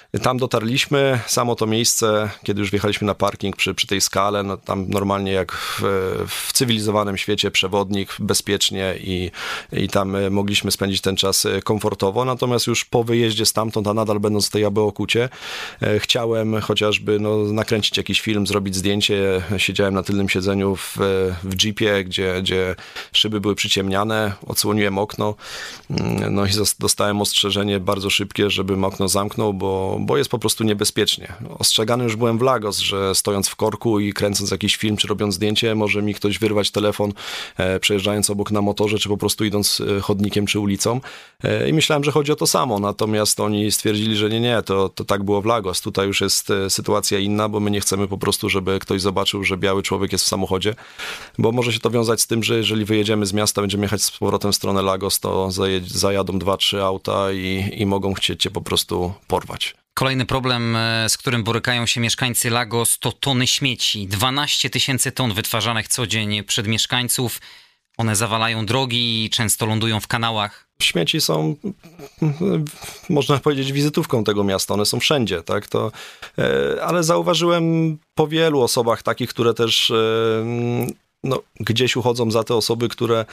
[0.19, 4.57] Tam dotarliśmy, samo to miejsce, kiedy już wjechaliśmy na parking przy, przy tej skale, no
[4.57, 5.81] tam normalnie jak w,
[6.27, 9.31] w cywilizowanym świecie przewodnik, bezpiecznie i,
[9.73, 12.25] i tam e, mogliśmy spędzić ten czas e, komfortowo.
[12.25, 15.29] Natomiast już po wyjeździe stamtąd, a nadal będąc w tej Abeokucie,
[15.81, 19.41] e, chciałem chociażby no, nakręcić jakiś film, zrobić zdjęcie.
[19.57, 20.97] Siedziałem na tylnym siedzeniu w,
[21.43, 22.75] w jeepie, gdzie, gdzie
[23.11, 25.35] szyby były przyciemniane, odsłoniłem okno,
[25.89, 30.63] mm, no i dostałem ostrzeżenie bardzo szybkie, żebym okno zamknął, bo, bo jest po prostu
[30.63, 31.33] niebezpiecznie.
[31.59, 35.35] Ostrzegany już byłem w Lagos, że stojąc w korku i kręcąc jakiś film, czy robiąc
[35.35, 37.13] zdjęcie, może mi ktoś wyrwać telefon,
[37.57, 41.01] e, przejeżdżając obok na motorze, czy po prostu idąc e, chodnikiem, czy ulicą.
[41.43, 44.89] E, I myślałem, że chodzi o to samo, natomiast oni stwierdzili, że nie, nie, to,
[44.89, 45.81] to tak było w Lagos.
[45.81, 49.57] Tutaj już jest sytuacja inna, bo my nie chcemy po prostu, żeby ktoś zobaczył, że
[49.57, 50.75] biały człowiek jest w samochodzie,
[51.37, 54.11] bo może się to wiązać z tym, że jeżeli wyjedziemy z miasta, będziemy jechać z
[54.11, 55.49] powrotem w stronę Lagos, to
[55.87, 59.75] zajadą dwa, trzy auta i, i mogą chcieć cię po prostu porwać.
[59.93, 64.07] Kolejny problem, e, z którym borykają się mieszkańcy Lagos, to tony śmieci.
[64.07, 67.39] 12 tysięcy ton wytwarzanych co dzień przed mieszkańców.
[67.97, 70.67] One zawalają drogi i często lądują w kanałach.
[70.81, 71.55] Śmieci są,
[73.09, 74.73] można powiedzieć, wizytówką tego miasta.
[74.73, 75.67] One są wszędzie, tak?
[75.67, 75.91] To,
[76.37, 79.95] e, ale zauważyłem po wielu osobach takich, które też e,
[81.23, 83.25] no, gdzieś uchodzą za te osoby, które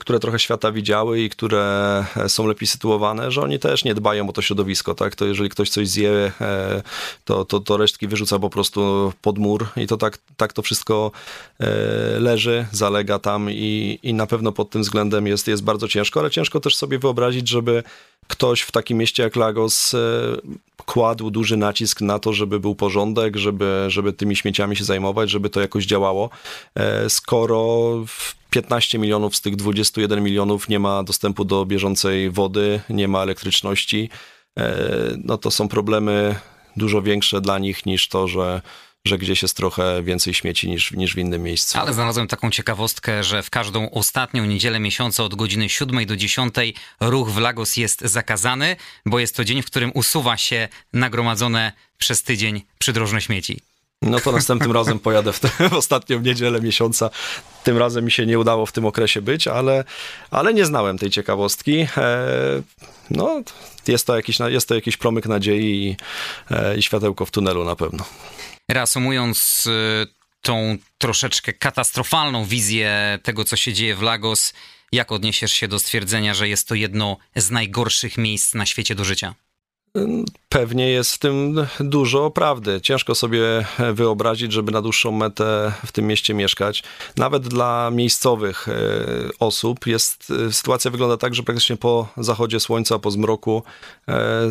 [0.00, 4.28] które trochę świata widziały i które e, są lepiej sytuowane, że oni też nie dbają
[4.28, 5.14] o to środowisko, tak?
[5.14, 6.82] To jeżeli ktoś coś zje, e,
[7.24, 11.10] to, to, to resztki wyrzuca po prostu pod mur i to tak, tak to wszystko
[12.18, 16.30] leży, zalega tam i, i na pewno pod tym względem jest, jest bardzo ciężko, ale
[16.30, 17.82] ciężko też sobie wyobrazić, żeby
[18.28, 19.96] ktoś w takim mieście jak Lagos
[20.86, 25.50] kładł duży nacisk na to, żeby był porządek, żeby, żeby tymi śmieciami się zajmować, żeby
[25.50, 26.30] to jakoś działało.
[27.08, 27.90] Skoro
[28.50, 34.10] 15 milionów z tych 21 milionów nie ma dostępu do bieżącej wody, nie ma elektryczności,
[35.24, 36.34] no to są problemy
[36.76, 38.62] dużo większe dla nich niż to, że
[39.04, 41.78] że gdzieś jest trochę więcej śmieci niż, niż w innym miejscu.
[41.78, 46.54] Ale znalazłem taką ciekawostkę, że w każdą ostatnią niedzielę miesiąca od godziny 7 do 10
[47.00, 52.22] ruch w Lagos jest zakazany, bo jest to dzień, w którym usuwa się nagromadzone przez
[52.22, 53.60] tydzień przydrożne śmieci.
[54.02, 57.10] No to następnym razem pojadę w, te, w ostatnią niedzielę miesiąca.
[57.64, 59.84] Tym razem mi się nie udało w tym okresie być, ale,
[60.30, 61.80] ale nie znałem tej ciekawostki.
[61.80, 61.88] E,
[63.10, 63.42] no,
[63.86, 65.96] jest to jakiś, jest to jakiś promyk nadziei i,
[66.50, 68.04] e, i światełko w tunelu na pewno.
[68.70, 70.06] Reasumując y,
[70.42, 74.52] tą troszeczkę katastrofalną wizję tego, co się dzieje w Lagos,
[74.92, 79.04] jak odniesiesz się do stwierdzenia, że jest to jedno z najgorszych miejsc na świecie do
[79.04, 79.34] życia?
[80.48, 82.80] Pewnie jest w tym dużo prawdy.
[82.80, 86.82] Ciężko sobie wyobrazić, żeby na dłuższą metę w tym mieście mieszkać.
[87.16, 88.74] Nawet dla miejscowych e,
[89.38, 93.62] osób jest e, sytuacja wygląda tak, że praktycznie po zachodzie słońca, po zmroku
[94.08, 94.48] e,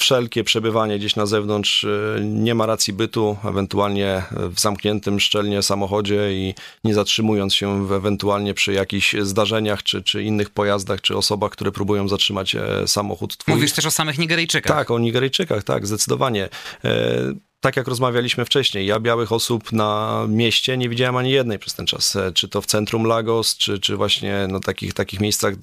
[0.00, 6.32] wszelkie przebywanie gdzieś na zewnątrz y, nie ma racji bytu, ewentualnie w zamkniętym szczelnie samochodzie
[6.32, 6.54] i
[6.84, 11.72] nie zatrzymując się w, ewentualnie przy jakichś zdarzeniach, czy, czy innych pojazdach, czy osobach, które
[11.72, 13.36] próbują zatrzymać e, samochód.
[13.36, 13.54] Twój.
[13.54, 14.76] Mówisz też o samych Nigeryjczykach.
[14.76, 16.48] Tak, o Nigeryjczykach, tak, zdecydowanie
[16.84, 21.74] e, tak jak rozmawialiśmy wcześniej, ja białych osób na mieście nie widziałem ani jednej przez
[21.74, 22.16] ten czas.
[22.16, 25.54] E, czy to w centrum Lagos, czy, czy właśnie no, takich, takich miejscach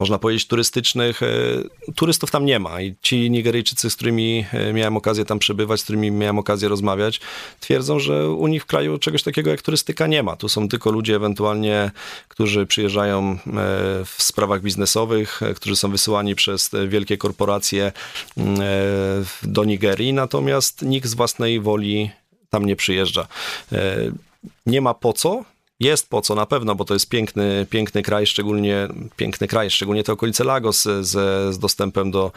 [0.00, 1.22] można powiedzieć, turystycznych.
[1.22, 1.26] E,
[1.94, 5.82] turystów tam nie ma i ci Nigeryjczycy, z którymi e, miałem okazję tam przebywać, z
[5.82, 7.20] którymi miałem okazję rozmawiać,
[7.60, 10.36] twierdzą, że u nich w kraju czegoś takiego jak turystyka nie ma.
[10.36, 11.90] Tu są tylko ludzie ewentualnie,
[12.28, 13.36] którzy przyjeżdżają e,
[14.04, 17.92] w sprawach biznesowych, którzy są wysyłani przez wielkie korporacje
[19.42, 22.10] do Nigerii, natomiast nikt z własnej woli
[22.50, 23.26] tam nie przyjeżdża.
[24.66, 25.44] Nie ma po co,
[25.80, 30.04] jest po co na pewno, bo to jest piękny, piękny kraj, szczególnie piękny kraj, szczególnie
[30.04, 31.06] te okolice Lagos z,
[31.54, 32.32] z dostępem do,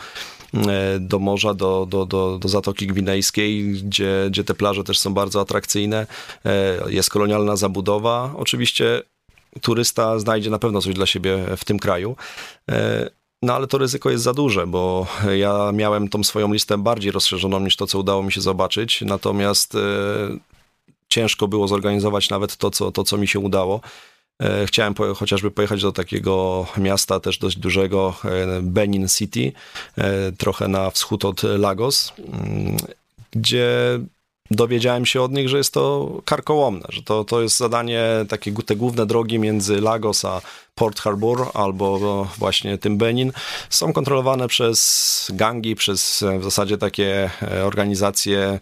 [0.53, 5.13] e, do morza, do, do, do, do Zatoki Gwinejskiej, gdzie, gdzie te plaże też są
[5.13, 6.07] bardzo atrakcyjne.
[6.45, 8.33] E, jest kolonialna zabudowa.
[8.37, 9.01] Oczywiście
[9.61, 12.15] turysta znajdzie na pewno coś dla siebie w tym kraju.
[12.71, 13.09] E,
[13.41, 17.59] no ale to ryzyko jest za duże, bo ja miałem tą swoją listę bardziej rozszerzoną
[17.59, 19.01] niż to, co udało mi się zobaczyć.
[19.01, 19.77] Natomiast
[21.13, 23.81] ciężko było zorganizować nawet to, co, to, co mi się udało.
[24.41, 29.51] E, chciałem po, chociażby pojechać do takiego miasta też dość dużego, e, Benin City,
[29.97, 32.77] e, trochę na wschód od Lagos, mm,
[33.31, 33.69] gdzie
[34.51, 38.75] dowiedziałem się od nich, że jest to karkołomne, że to, to jest zadanie, takie te
[38.75, 40.41] główne drogi między Lagos a
[40.75, 43.31] Port Harbour albo właśnie tym Benin
[43.69, 47.29] są kontrolowane przez gangi, przez w zasadzie takie
[47.65, 48.59] organizacje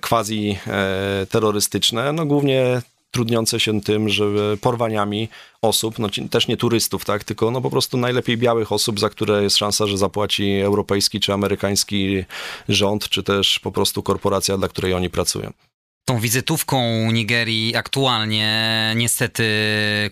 [0.00, 4.24] quasi e, terrorystyczne, no głównie trudniące się tym, że
[4.60, 5.28] porwaniami
[5.62, 9.42] osób, no też nie turystów, tak, tylko no po prostu najlepiej białych osób, za które
[9.42, 12.24] jest szansa, że zapłaci europejski czy amerykański
[12.68, 15.52] rząd, czy też po prostu korporacja, dla której oni pracują.
[16.08, 19.44] Tą wizytówką Nigerii aktualnie niestety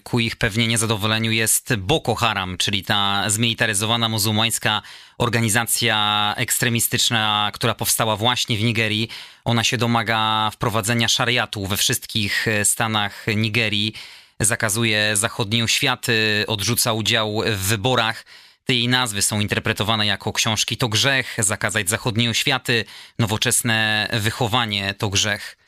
[0.03, 4.83] ku ich pewnie niezadowoleniu jest Boko Haram, czyli ta zmilitaryzowana muzułmańska
[5.19, 9.09] organizacja ekstremistyczna, która powstała właśnie w Nigerii.
[9.45, 13.95] Ona się domaga wprowadzenia szariatu we wszystkich stanach Nigerii,
[14.41, 18.25] zakazuje zachodniej oświaty, odrzuca udział w wyborach.
[18.65, 22.85] Te jej nazwy są interpretowane jako książki to grzech, zakazać zachodniej oświaty,
[23.19, 25.64] nowoczesne wychowanie to grzech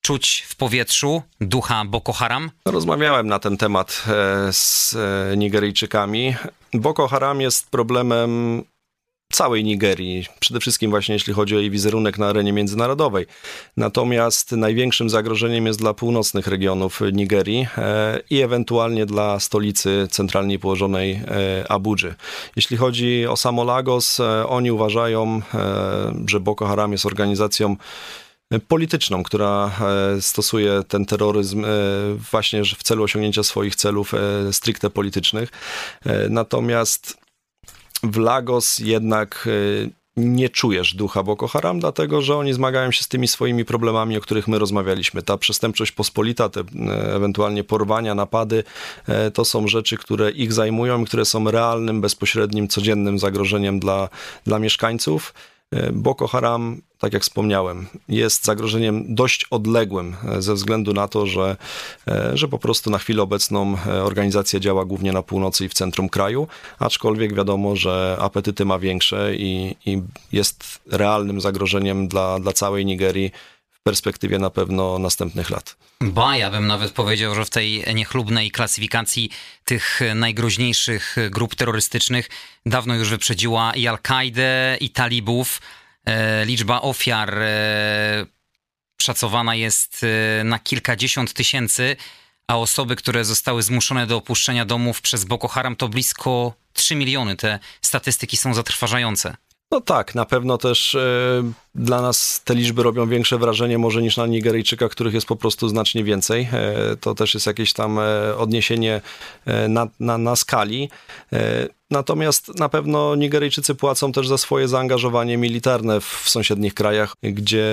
[0.00, 2.50] czuć w powietrzu ducha Boko Haram?
[2.64, 4.96] Rozmawiałem na ten temat e, z
[5.32, 6.34] e, Nigeryjczykami.
[6.74, 8.62] Boko Haram jest problemem
[9.32, 13.26] całej Nigerii, przede wszystkim właśnie jeśli chodzi o jej wizerunek na arenie międzynarodowej.
[13.76, 21.20] Natomiast największym zagrożeniem jest dla północnych regionów Nigerii e, i ewentualnie dla stolicy centralnie położonej
[21.68, 22.14] Abudży.
[22.56, 25.42] Jeśli chodzi o samo Lagos, oni uważają,
[26.26, 27.76] że Boko Haram jest organizacją
[28.58, 29.70] polityczną, która
[30.16, 31.68] e, stosuje ten terroryzm e,
[32.30, 35.48] właśnie w celu osiągnięcia swoich celów e, stricte politycznych.
[36.30, 37.18] Natomiast
[38.02, 39.48] w Lagos jednak
[40.16, 44.20] nie czujesz ducha Boko Haram, dlatego że oni zmagają się z tymi swoimi problemami, o
[44.20, 45.22] których my rozmawialiśmy.
[45.22, 46.60] Ta przestępczość pospolita, te
[47.14, 48.64] ewentualnie porwania, napady,
[49.34, 54.08] to są rzeczy, które ich zajmują które są realnym, bezpośrednim, codziennym zagrożeniem dla,
[54.44, 55.34] dla mieszkańców.
[55.92, 61.56] Boko Haram, tak jak wspomniałem, jest zagrożeniem dość odległym ze względu na to, że,
[62.34, 66.48] że po prostu na chwilę obecną organizacja działa głównie na północy i w centrum kraju,
[66.78, 70.02] aczkolwiek wiadomo, że apetyty ma większe i, i
[70.32, 73.30] jest realnym zagrożeniem dla, dla całej Nigerii
[73.90, 75.76] perspektywie na pewno następnych lat.
[76.00, 79.30] Ba, ja bym nawet powiedział, że w tej niechlubnej klasyfikacji
[79.64, 82.28] tych najgroźniejszych grup terrorystycznych
[82.66, 85.60] dawno już wyprzedziła i Al-Kaidę, i talibów.
[86.04, 88.26] E, liczba ofiar e,
[89.02, 91.96] szacowana jest e, na kilkadziesiąt tysięcy,
[92.46, 97.36] a osoby, które zostały zmuszone do opuszczenia domów przez Boko Haram to blisko 3 miliony.
[97.36, 99.36] Te statystyki są zatrważające.
[99.70, 101.42] No tak, na pewno też e,
[101.74, 105.68] dla nas te liczby robią większe wrażenie może niż na Nigeryjczykach, których jest po prostu
[105.68, 106.48] znacznie więcej.
[106.52, 109.00] E, to też jest jakieś tam e, odniesienie
[109.68, 110.90] na, na, na skali.
[111.90, 117.66] Natomiast na pewno Nigeryjczycy płacą też za swoje zaangażowanie militarne w, w sąsiednich krajach, gdzie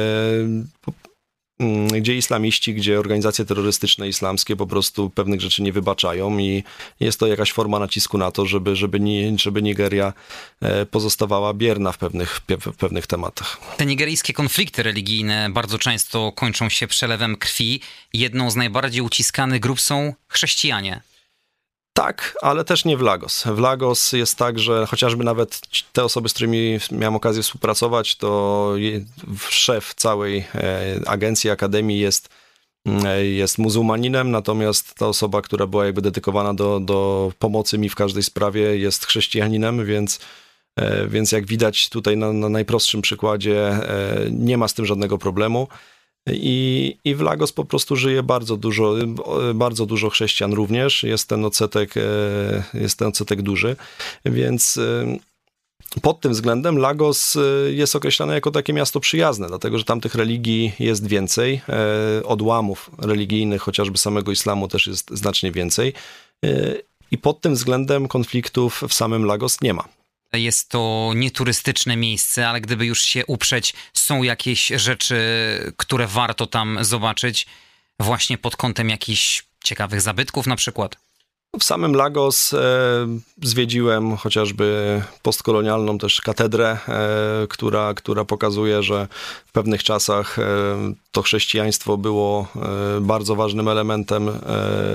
[2.01, 6.63] gdzie islamiści, gdzie organizacje terrorystyczne islamskie po prostu pewnych rzeczy nie wybaczają i
[6.99, 10.13] jest to jakaś forma nacisku na to, żeby, żeby, nie, żeby Nigeria
[10.61, 13.59] e, pozostawała bierna w pewnych, w pewnych tematach.
[13.77, 17.81] Te nigeryjskie konflikty religijne bardzo często kończą się przelewem krwi.
[18.13, 21.01] Jedną z najbardziej uciskanych grup są chrześcijanie.
[21.97, 23.43] Tak, ale też nie w Lagos.
[23.43, 25.61] W Lagos jest tak, że chociażby nawet
[25.93, 28.73] te osoby, z którymi miałem okazję współpracować, to
[29.49, 32.29] szef całej e, agencji, akademii jest,
[32.85, 37.95] mm, jest muzułmaninem, natomiast ta osoba, która była jakby dedykowana do, do pomocy mi w
[37.95, 40.19] każdej sprawie jest chrześcijaninem, więc
[40.75, 45.17] e, więc jak widać tutaj na, na najprostszym przykładzie, e, nie ma z tym żadnego
[45.17, 45.67] problemu.
[46.33, 48.95] I, I w Lagos po prostu żyje bardzo dużo,
[49.55, 51.03] bardzo dużo chrześcijan również.
[51.03, 52.01] Jest ten odsetek, e,
[52.73, 53.75] jest ten odsetek duży,
[54.25, 55.17] więc e,
[56.01, 60.15] pod tym względem Lagos e, jest określane jako takie miasto przyjazne, dlatego że tam tych
[60.15, 61.61] religii jest więcej,
[62.23, 65.93] odłamów religijnych, chociażby samego islamu też jest znacznie więcej.
[67.11, 69.96] I pod tym względem konfliktów w samym Lagos nie ma.
[70.33, 75.17] Jest to nieturystyczne miejsce, ale gdyby już się uprzeć, są jakieś rzeczy,
[75.77, 77.47] które warto tam zobaczyć,
[77.99, 81.07] właśnie pod kątem jakichś ciekawych zabytków na przykład.
[81.59, 82.57] W samym Lagos e,
[83.43, 89.07] zwiedziłem chociażby postkolonialną też katedrę, e, która, która pokazuje, że
[89.45, 90.43] w pewnych czasach e,
[91.11, 94.33] to chrześcijaństwo było e, bardzo ważnym elementem e,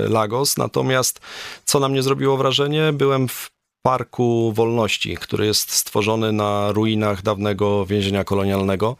[0.09, 0.57] Lagos.
[0.57, 1.19] Natomiast
[1.65, 3.52] co na mnie zrobiło wrażenie, byłem w
[3.83, 8.95] Parku Wolności, który jest stworzony na ruinach dawnego więzienia kolonialnego,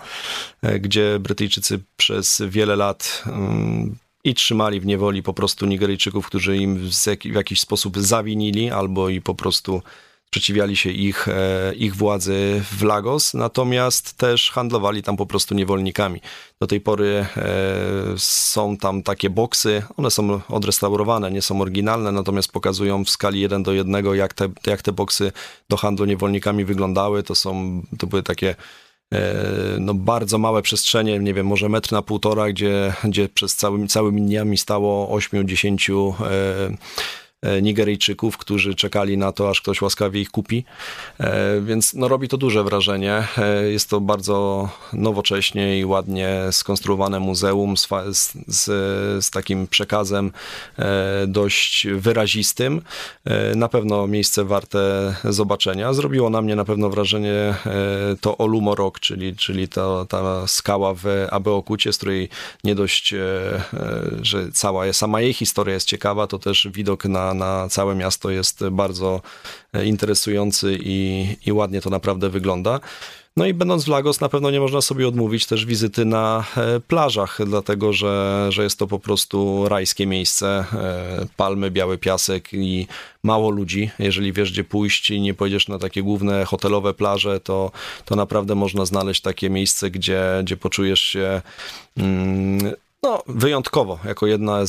[0.61, 6.57] e, gdzie Brytyjczycy przez wiele lat mm, i trzymali w niewoli po prostu Nigeryjczyków, którzy
[6.57, 9.81] im w jakiś sposób zawinili albo i po prostu
[10.33, 16.21] sprzeciwiali się ich, e, ich władzy w Lagos, natomiast też handlowali tam po prostu niewolnikami.
[16.59, 17.45] Do tej pory e,
[18.17, 23.63] są tam takie boksy, one są odrestaurowane, nie są oryginalne, natomiast pokazują w skali 1
[23.63, 25.31] do 1, jak te, jak te boksy
[25.69, 27.23] do handlu niewolnikami wyglądały.
[27.23, 28.55] To są, to były takie
[29.13, 29.35] e,
[29.79, 34.21] no, bardzo małe przestrzenie, nie wiem, może metr na półtora, gdzie, gdzie przez całymi, całymi
[34.21, 37.22] dniami stało 8-10 E,
[37.61, 40.65] Nigeryjczyków, którzy czekali na to, aż ktoś łaskawie ich kupi.
[41.19, 43.27] E, więc no, robi to duże wrażenie.
[43.37, 47.87] E, jest to bardzo nowocześnie i ładnie skonstruowane muzeum z,
[48.47, 48.65] z,
[49.25, 50.31] z takim przekazem
[51.27, 52.81] dość wyrazistym.
[53.55, 55.93] Na pewno miejsce warte zobaczenia.
[55.93, 57.55] Zrobiło na mnie na pewno wrażenie
[58.21, 62.29] to Olumo Rock, czyli, czyli ta, ta skała w Abeokucie, z której
[62.63, 63.13] nie dość,
[64.21, 68.69] że cała sama jej historia jest ciekawa, to też widok na na, całe miasto jest
[68.69, 69.21] bardzo
[69.85, 72.79] interesujący i, i ładnie to naprawdę wygląda.
[73.37, 76.79] No i będąc w Lagos na pewno nie można sobie odmówić też wizyty na e,
[76.79, 80.65] plażach, dlatego że, że jest to po prostu rajskie miejsce.
[80.73, 82.87] E, palmy, biały piasek i
[83.23, 83.89] mało ludzi.
[83.99, 87.71] Jeżeli wiesz gdzie pójść i nie pojedziesz na takie główne hotelowe plaże, to,
[88.05, 91.41] to naprawdę można znaleźć takie miejsce, gdzie, gdzie poczujesz się
[91.97, 94.59] mm, no, wyjątkowo, jako jedna,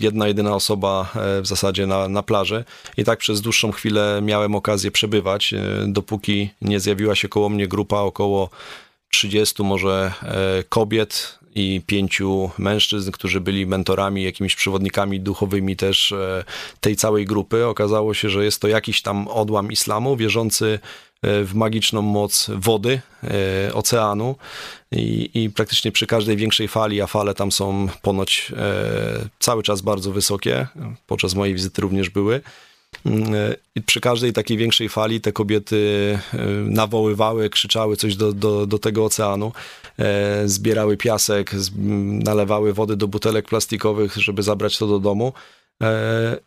[0.00, 2.64] jedna jedyna osoba e, w zasadzie na, na plaży.
[2.96, 7.68] I tak przez dłuższą chwilę miałem okazję przebywać, e, dopóki nie zjawiła się koło mnie
[7.68, 8.50] grupa około
[9.10, 16.14] 30 może e, kobiet i pięciu mężczyzn, którzy byli mentorami, jakimiś przewodnikami duchowymi też
[16.80, 17.66] tej całej grupy.
[17.66, 20.78] Okazało się, że jest to jakiś tam odłam islamu, wierzący
[21.22, 24.36] w magiczną moc wody, e, oceanu.
[24.92, 29.80] I, i, praktycznie przy każdej większej fali, a fale tam są ponoć e, cały czas
[29.80, 30.66] bardzo wysokie,
[31.06, 32.40] podczas mojej wizyty również były,
[33.76, 36.18] I przy każdej takiej większej fali te kobiety
[36.64, 39.52] nawoływały, krzyczały coś do, do, do tego oceanu,
[40.44, 41.50] zbierały piasek,
[42.24, 45.32] nalewały wody do butelek plastikowych, żeby zabrać to do domu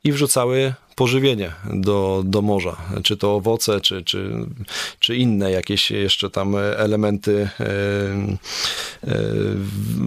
[0.04, 4.32] i wrzucały pożywienie do, do morza, czy to owoce, czy, czy,
[5.00, 9.22] czy inne jakieś jeszcze tam elementy e, e,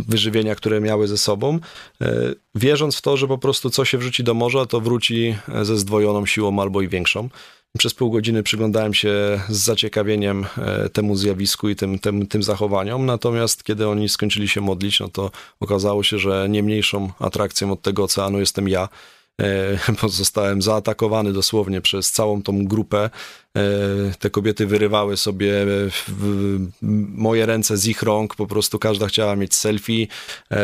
[0.09, 1.59] wyżywienia, które miały ze sobą,
[2.01, 2.13] e,
[2.55, 6.27] wierząc w to, że po prostu co się wrzuci do morza, to wróci ze zdwojoną
[6.27, 7.29] siłą albo i większą.
[7.79, 10.47] Przez pół godziny przyglądałem się z zaciekawieniem
[10.93, 15.31] temu zjawisku i tym, tym, tym zachowaniom, natomiast kiedy oni skończyli się modlić, no to
[15.61, 18.89] okazało się, że nie mniejszą atrakcją od tego oceanu jestem ja,
[19.43, 23.11] E, zostałem zaatakowany dosłownie przez całą tą grupę.
[23.57, 23.61] E,
[24.19, 25.67] te kobiety wyrywały sobie
[27.15, 30.07] moje ręce z ich rąk, po prostu każda chciała mieć selfie
[30.51, 30.57] e,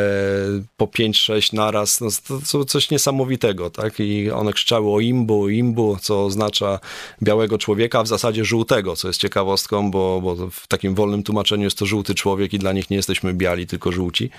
[0.76, 2.00] po 5-6 naraz.
[2.00, 2.08] No,
[2.52, 4.00] to coś niesamowitego, tak?
[4.00, 6.78] I one krzyczały o imbu, imbu, co oznacza
[7.22, 11.78] białego człowieka, w zasadzie żółtego, co jest ciekawostką, bo, bo w takim wolnym tłumaczeniu jest
[11.78, 14.30] to żółty człowiek i dla nich nie jesteśmy biali, tylko żółci.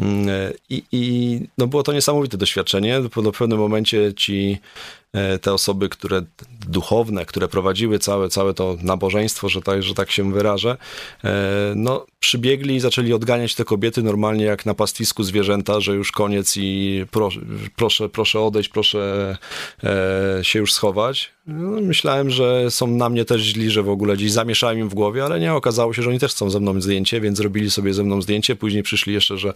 [0.00, 0.28] Mm,
[0.70, 3.00] I, I, no było to niesamowite doświadczenie.
[3.00, 4.58] W pewnym momencie ci
[5.07, 5.07] E,
[5.42, 6.22] te osoby, które
[6.68, 10.76] duchowne, które prowadziły całe, całe to nabożeństwo, że tak, że tak się wyrażę,
[11.24, 16.12] e, no przybiegli i zaczęli odganiać te kobiety normalnie jak na pastwisku zwierzęta, że już
[16.12, 17.40] koniec i proszę,
[17.76, 19.36] proszę, proszę odejść, proszę
[19.84, 21.30] e, się już schować.
[21.46, 24.94] No, myślałem, że są na mnie też źli, że w ogóle gdzieś zamieszałem im w
[24.94, 27.94] głowie, ale nie, okazało się, że oni też chcą ze mną zdjęcie, więc zrobili sobie
[27.94, 29.52] ze mną zdjęcie, później przyszli jeszcze, że,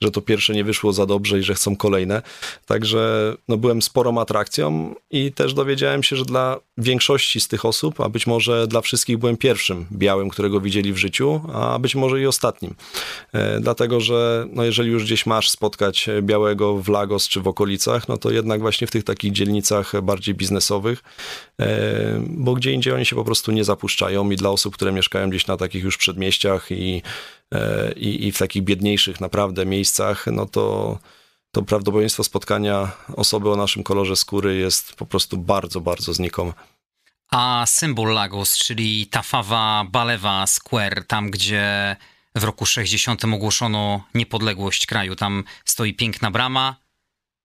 [0.00, 2.22] że to pierwsze nie wyszło za dobrze i że chcą kolejne.
[2.66, 8.00] Także no, byłem sporą atrakcją i też dowiedziałem się, że dla większości z tych osób,
[8.00, 12.20] a być może dla wszystkich byłem pierwszym białym, którego widzieli w życiu, a być może
[12.20, 12.74] i ostatnim.
[13.32, 18.08] E, dlatego, że no jeżeli już gdzieś masz spotkać białego w Lagos czy w okolicach,
[18.08, 21.02] no to jednak właśnie w tych takich dzielnicach bardziej biznesowych,
[21.60, 25.30] e, bo gdzie indziej oni się po prostu nie zapuszczają i dla osób, które mieszkają
[25.30, 27.02] gdzieś na takich już przedmieściach i,
[27.54, 30.98] e, i, i w takich biedniejszych naprawdę miejscach, no to
[31.56, 36.52] to prawdopodobieństwo spotkania osoby o naszym kolorze skóry jest po prostu bardzo, bardzo znikome.
[37.30, 41.96] A symbol Lagos, czyli Tafawa Balewa Square, tam gdzie
[42.34, 46.76] w roku 60 ogłoszono niepodległość kraju, tam stoi piękna brama.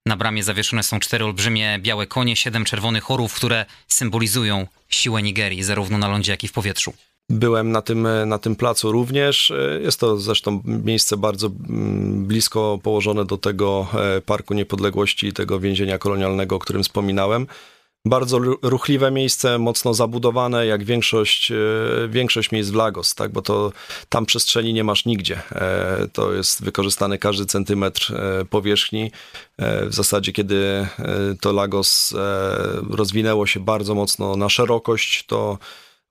[0.05, 5.63] Na bramie zawieszone są cztery olbrzymie białe konie, siedem czerwonych orów, które symbolizują siłę Nigerii,
[5.63, 6.93] zarówno na lądzie, jak i w powietrzu.
[7.31, 9.53] Byłem na tym, na tym placu również.
[9.81, 15.59] Jest to zresztą miejsce bardzo mm, blisko położone do tego e, Parku Niepodległości i tego
[15.59, 17.47] więzienia kolonialnego, o którym wspominałem.
[18.05, 21.55] Bardzo ruchliwe miejsce, mocno zabudowane, jak większość, e,
[22.09, 23.31] większość miejsc w Lagos, tak?
[23.31, 23.71] bo to
[24.09, 25.41] tam przestrzeni nie masz nigdzie.
[25.51, 28.13] E, to jest wykorzystany każdy centymetr
[28.49, 29.11] powierzchni.
[29.87, 30.87] W zasadzie, kiedy
[31.41, 32.13] to Lagos
[32.89, 35.57] rozwinęło się bardzo mocno na szerokość, to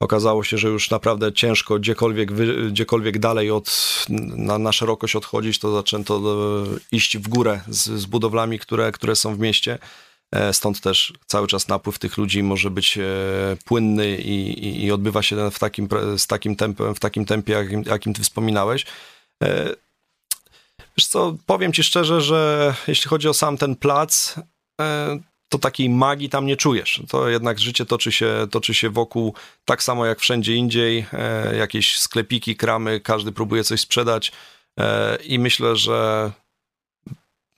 [0.01, 5.59] okazało się, że już naprawdę ciężko gdziekolwiek, wy, gdziekolwiek dalej od, na, na szerokość odchodzić,
[5.59, 9.78] to zaczęto e, iść w górę z, z budowlami, które, które są w mieście.
[10.32, 13.03] E, stąd też cały czas napływ tych ludzi może być e,
[13.64, 17.82] płynny i, i, i odbywa się w takim, z takim tempem, w takim tempie, jakim,
[17.86, 18.86] jakim ty wspominałeś.
[20.96, 24.34] Wiesz co, powiem ci szczerze, że jeśli chodzi o sam ten plac,
[25.51, 27.03] to takiej magii tam nie czujesz.
[27.09, 29.34] To jednak życie toczy się, toczy się wokół
[29.64, 31.07] tak samo jak wszędzie indziej.
[31.12, 34.32] E, jakieś sklepiki, kramy, każdy próbuje coś sprzedać
[34.80, 36.30] e, i myślę, że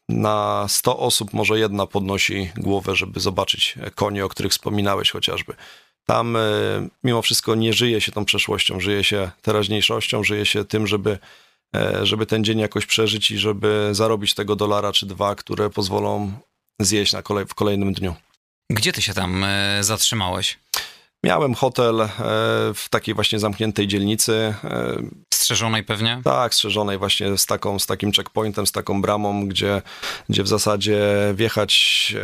[0.08, 5.54] na 100 osób może jedna podnosi głowę, żeby zobaczyć konie, o których wspominałeś chociażby.
[6.06, 6.40] Tam e,
[7.04, 11.18] mimo wszystko nie żyje się tą przeszłością, żyje się teraźniejszością, żyje się tym, żeby,
[11.76, 16.32] e, żeby ten dzień jakoś przeżyć i żeby zarobić tego dolara czy dwa, które pozwolą
[16.80, 18.14] zjeść na kolej, w kolejnym dniu.
[18.70, 20.58] Gdzie ty się tam e, zatrzymałeś?
[21.24, 22.08] Miałem hotel e,
[22.74, 24.54] w takiej właśnie zamkniętej dzielnicy.
[24.64, 24.96] E,
[25.34, 26.20] strzeżonej pewnie?
[26.24, 29.82] Tak, strzeżonej właśnie z, taką, z takim checkpointem, z taką bramą, gdzie,
[30.28, 31.00] gdzie w zasadzie
[31.34, 32.14] wjechać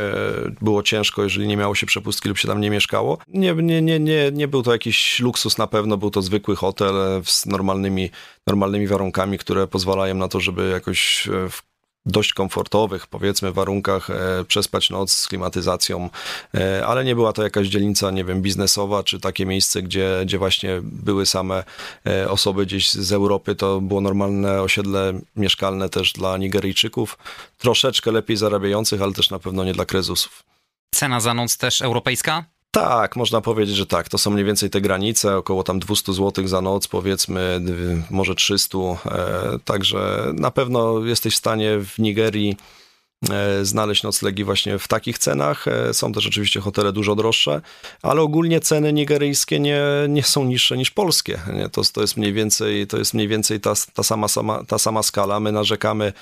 [0.61, 3.19] było ciężko, jeżeli nie miało się przepustki lub się tam nie mieszkało.
[3.29, 6.95] Nie, nie, nie, nie, nie był to jakiś luksus na pewno, był to zwykły hotel
[7.25, 8.11] z normalnymi,
[8.47, 11.68] normalnymi warunkami, które pozwalają na to, żeby jakoś w
[12.09, 16.11] dość komfortowych, powiedzmy, warunkach e, przespać noc z klimatyzacją,
[16.55, 20.39] e, ale nie była to jakaś dzielnica, nie wiem, biznesowa, czy takie miejsce, gdzie, gdzie
[20.39, 21.65] właśnie były same
[22.07, 23.55] e, osoby gdzieś z Europy.
[23.55, 27.19] To było normalne osiedle mieszkalne też dla Nigeryjczyków,
[27.59, 30.43] troszeczkę lepiej zarabiających, ale też na pewno nie dla krezusów.
[30.95, 32.45] Cena za noc też europejska?
[32.71, 34.09] Tak, można powiedzieć, że tak.
[34.09, 37.61] To są mniej więcej te granice, około tam 200 zł za noc, powiedzmy,
[38.11, 38.79] może 300.
[38.79, 42.57] E, także na pewno jesteś w stanie w Nigerii
[43.31, 45.69] e, znaleźć noclegi właśnie w takich cenach.
[45.69, 47.61] E, są też oczywiście hotele dużo droższe,
[48.03, 51.39] ale ogólnie ceny nigeryjskie nie, nie są niższe niż polskie.
[51.73, 55.03] To, to jest mniej więcej, to jest mniej więcej ta, ta, sama, sama, ta sama
[55.03, 55.41] skala.
[55.41, 56.12] My narzekamy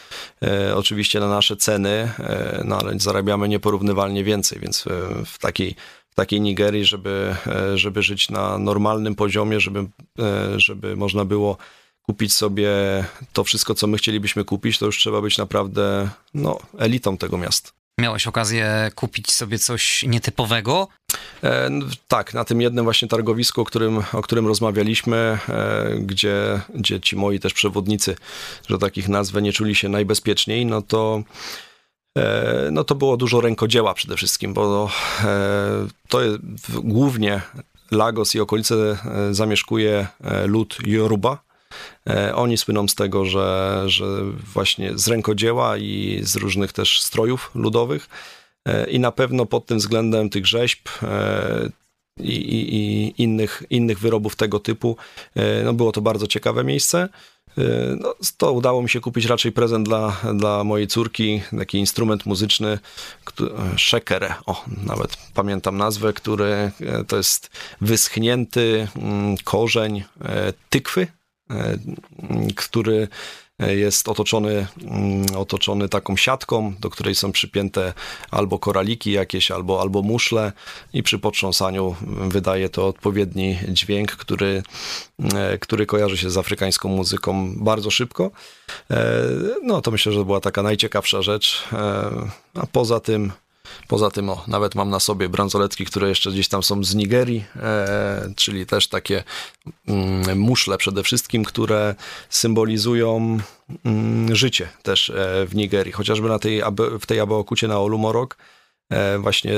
[0.43, 4.85] e, oczywiście na nasze ceny, e, no ale zarabiamy nieporównywalnie więcej, więc
[5.27, 5.77] w takiej
[6.17, 7.37] takiej Nigerii, żeby,
[7.75, 9.87] żeby żyć na normalnym poziomie, żeby,
[10.57, 11.57] żeby można było
[12.03, 12.71] kupić sobie
[13.33, 17.71] to wszystko, co my chcielibyśmy kupić, to już trzeba być naprawdę no, elitą tego miasta.
[18.01, 20.89] Miałeś okazję kupić sobie coś nietypowego?
[21.45, 21.71] E,
[22.09, 27.17] tak, na tym jednym właśnie targowisku, o którym, o którym rozmawialiśmy, e, gdzie, gdzie ci
[27.17, 28.17] moi też przewodnicy,
[28.69, 31.23] że takich nazwę, nie czuli się najbezpieczniej, no to e,
[32.73, 34.91] no to było dużo rękodzieła przede wszystkim, bo
[35.25, 35.29] e,
[36.09, 36.19] to
[36.75, 37.41] głównie
[37.91, 41.47] Lagos i okolice e, zamieszkuje e, lud Yoruba,
[42.11, 44.05] E, oni słyną z tego, że, że
[44.55, 48.09] właśnie z rękodzieła i z różnych też strojów ludowych
[48.65, 51.71] e, i na pewno pod tym względem tych rzeźb e,
[52.21, 54.97] i, i, i innych, innych wyrobów tego typu,
[55.65, 57.09] no było to bardzo ciekawe miejsce.
[58.01, 62.79] No, to udało mi się kupić raczej prezent dla, dla mojej córki, taki instrument muzyczny,
[63.77, 66.71] szekere, o, nawet pamiętam nazwę, który
[67.09, 67.51] to jest
[67.81, 70.05] wyschnięty mm, korzeń
[70.71, 71.07] tykwy,
[71.51, 71.79] E,
[72.57, 73.09] który
[73.59, 77.93] jest otoczony, mm, otoczony taką siatką, do której są przypięte
[78.31, 80.53] albo koraliki jakieś, albo, albo muszle
[80.93, 81.97] i przy potrząsaniu
[82.29, 84.63] wydaje to odpowiedni dźwięk, który,
[85.35, 88.31] e, który kojarzy się z afrykańską muzyką bardzo szybko.
[88.91, 89.23] E,
[89.63, 91.65] no to myślę, że była taka najciekawsza rzecz.
[92.55, 93.33] A poza tym
[93.89, 97.45] Poza tym, o, nawet mam na sobie bransoletki, które jeszcze gdzieś tam są z Nigerii,
[97.57, 99.25] e, czyli też takie
[99.89, 101.95] mm, muszle przede wszystkim, które
[102.29, 103.39] symbolizują
[103.85, 105.93] mm, życie też e, w Nigerii.
[105.93, 106.63] Chociażby na tej,
[107.01, 108.37] w tej Abeokucie na Olumorok
[108.91, 109.53] e, właśnie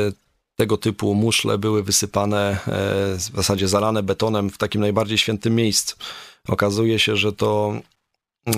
[0.56, 2.58] tego typu muszle były wysypane, e,
[3.16, 5.96] w zasadzie zalane betonem w takim najbardziej świętym miejscu.
[6.48, 7.80] Okazuje się, że to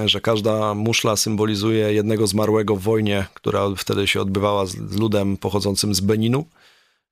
[0.04, 5.94] że każda muszla symbolizuje jednego zmarłego w wojnie, która wtedy się odbywała z ludem pochodzącym
[5.94, 6.46] z Beninu.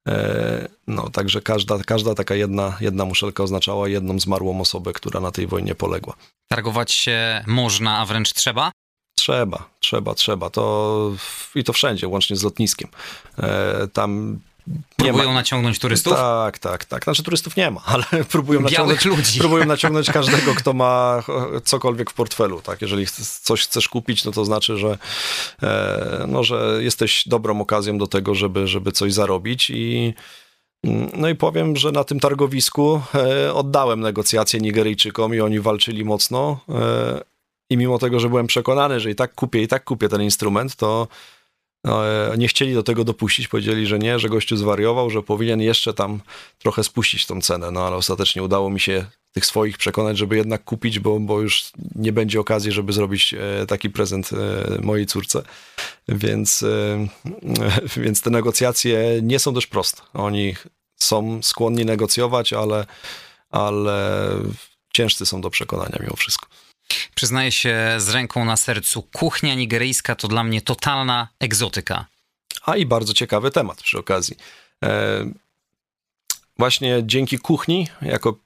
[0.09, 5.31] E, no, także każda, każda taka jedna, jedna muszelka oznaczała jedną zmarłą osobę, która na
[5.31, 6.15] tej wojnie poległa.
[6.49, 8.71] Targować się można, a wręcz trzeba?
[9.19, 10.51] Trzeba, trzeba, trzeba.
[10.51, 11.13] To
[11.55, 12.89] i to wszędzie, łącznie z lotniskiem.
[13.39, 14.41] E, tam
[14.97, 16.13] Próbują naciągnąć turystów?
[16.13, 17.05] Tak, tak, tak.
[17.05, 19.41] Znaczy turystów nie ma, ale próbują Białych naciągnąć, ludzi.
[19.45, 21.23] próbują naciągnąć każdego, kto ma
[21.65, 22.61] cokolwiek w portfelu.
[22.61, 22.83] Tak?
[22.83, 23.07] Jeżeli
[23.43, 24.99] coś chcesz kupić, no to znaczy, że,
[25.63, 30.15] e, no, że jesteś dobrą okazją do tego, żeby, żeby coś zarobić i
[31.17, 36.61] no i powiem, że na tym targowisku e, oddałem negocjacje Nigeryjczykom i oni walczyli mocno.
[36.69, 37.21] E,
[37.71, 40.77] I mimo tego, że byłem przekonany, że i tak kupię, i tak kupię ten instrument,
[40.77, 41.09] to e,
[42.39, 46.21] nie chcieli do tego dopuścić, powiedzieli, że nie, że gościu zwariował, że powinien jeszcze tam
[46.59, 50.65] trochę spuścić tą cenę, no ale ostatecznie udało mi się tych swoich przekonać, żeby jednak
[50.65, 55.43] kupić, bo, bo już nie będzie okazji, żeby zrobić e, taki prezent e, mojej córce.
[56.09, 56.65] Więc,
[57.97, 60.03] więc te negocjacje nie są też proste.
[60.15, 60.55] Oni
[60.95, 62.87] są skłonni negocjować, ale,
[63.51, 64.29] ale
[64.93, 66.47] ciężcy są do przekonania mimo wszystko.
[67.15, 72.07] Przyznaję się z ręką na sercu, kuchnia nigeryjska to dla mnie totalna egzotyka.
[72.63, 74.37] A i bardzo ciekawy temat przy okazji.
[74.85, 75.25] E,
[76.59, 78.39] właśnie dzięki kuchni, jako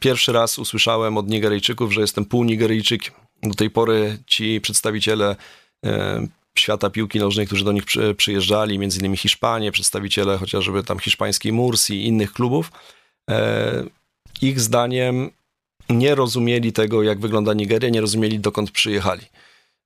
[0.00, 3.14] pierwszy raz usłyszałem od Nigeryjczyków, że jestem pół Nigeryjczykiem.
[3.42, 5.36] Do tej pory ci przedstawiciele
[5.86, 6.26] e,
[6.58, 11.52] świata piłki nożnej, którzy do nich przy, przyjeżdżali, między innymi Hiszpanie, przedstawiciele chociażby tam hiszpańskiej
[11.52, 12.72] Mursi i innych klubów,
[13.30, 13.84] e,
[14.42, 15.30] ich zdaniem
[15.90, 19.22] nie rozumieli tego, jak wygląda Nigeria, nie rozumieli, dokąd przyjechali.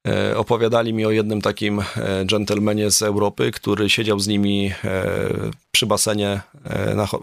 [0.08, 1.84] E, opowiadali mi o jednym takim e,
[2.24, 5.06] dżentelmenie z Europy, który siedział z nimi e,
[5.72, 6.40] przy basenie,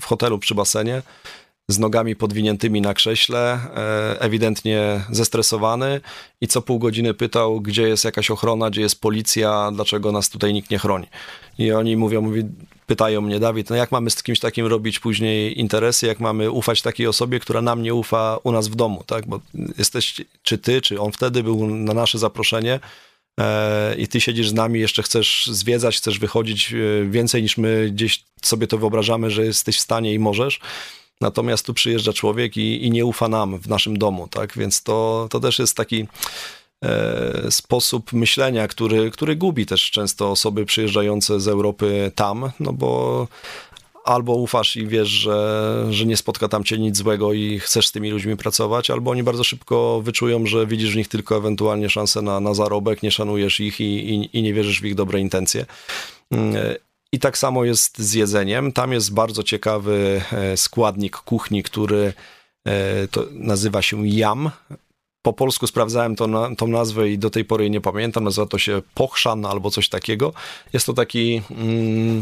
[0.02, 1.02] w hotelu przy basenie,
[1.70, 3.59] z nogami podwiniętymi na krześle,
[4.20, 6.01] ewidentnie zestresowany
[6.41, 10.53] i co pół godziny pytał, gdzie jest jakaś ochrona, gdzie jest policja, dlaczego nas tutaj
[10.53, 11.07] nikt nie chroni.
[11.57, 12.43] I oni mówią, mówi,
[12.88, 16.82] pytają mnie, Dawid, no jak mamy z kimś takim robić później interesy, jak mamy ufać
[16.82, 19.28] takiej osobie, która nam nie ufa u nas w domu, tak?
[19.28, 19.39] Bo
[19.78, 22.80] jesteś, czy ty, czy on wtedy był na nasze zaproszenie
[23.39, 27.89] e, i ty siedzisz z nami, jeszcze chcesz zwiedzać, chcesz wychodzić e, więcej niż my
[27.91, 30.59] gdzieś sobie to wyobrażamy, że jesteś w stanie i możesz.
[31.22, 34.57] Natomiast tu przyjeżdża człowiek i, i nie ufa nam w naszym domu, tak?
[34.57, 36.07] Więc to, to też jest taki
[36.86, 43.28] E, sposób myślenia, który, który gubi też często osoby przyjeżdżające z Europy tam, no bo
[44.05, 47.91] albo ufasz i wiesz, że, że nie spotka tam cię nic złego i chcesz z
[47.91, 52.22] tymi ludźmi pracować, albo oni bardzo szybko wyczują, że widzisz w nich tylko ewentualnie szansę
[52.22, 55.65] na, na zarobek, nie szanujesz ich i, i, i nie wierzysz w ich dobre intencje.
[57.12, 58.72] I tak samo jest z jedzeniem.
[58.72, 62.14] Tam jest bardzo ciekawy e, składnik kuchni, który
[62.68, 62.72] e,
[63.32, 64.51] nazywa się jam.
[65.22, 68.24] Po polsku sprawdzałem to, tą nazwę i do tej pory jej nie pamiętam.
[68.24, 70.34] Nazywa to się pochszan albo coś takiego.
[70.74, 72.22] Jest to taki mm,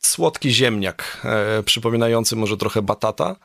[0.00, 3.36] słodki ziemniak, e, przypominający może trochę batata.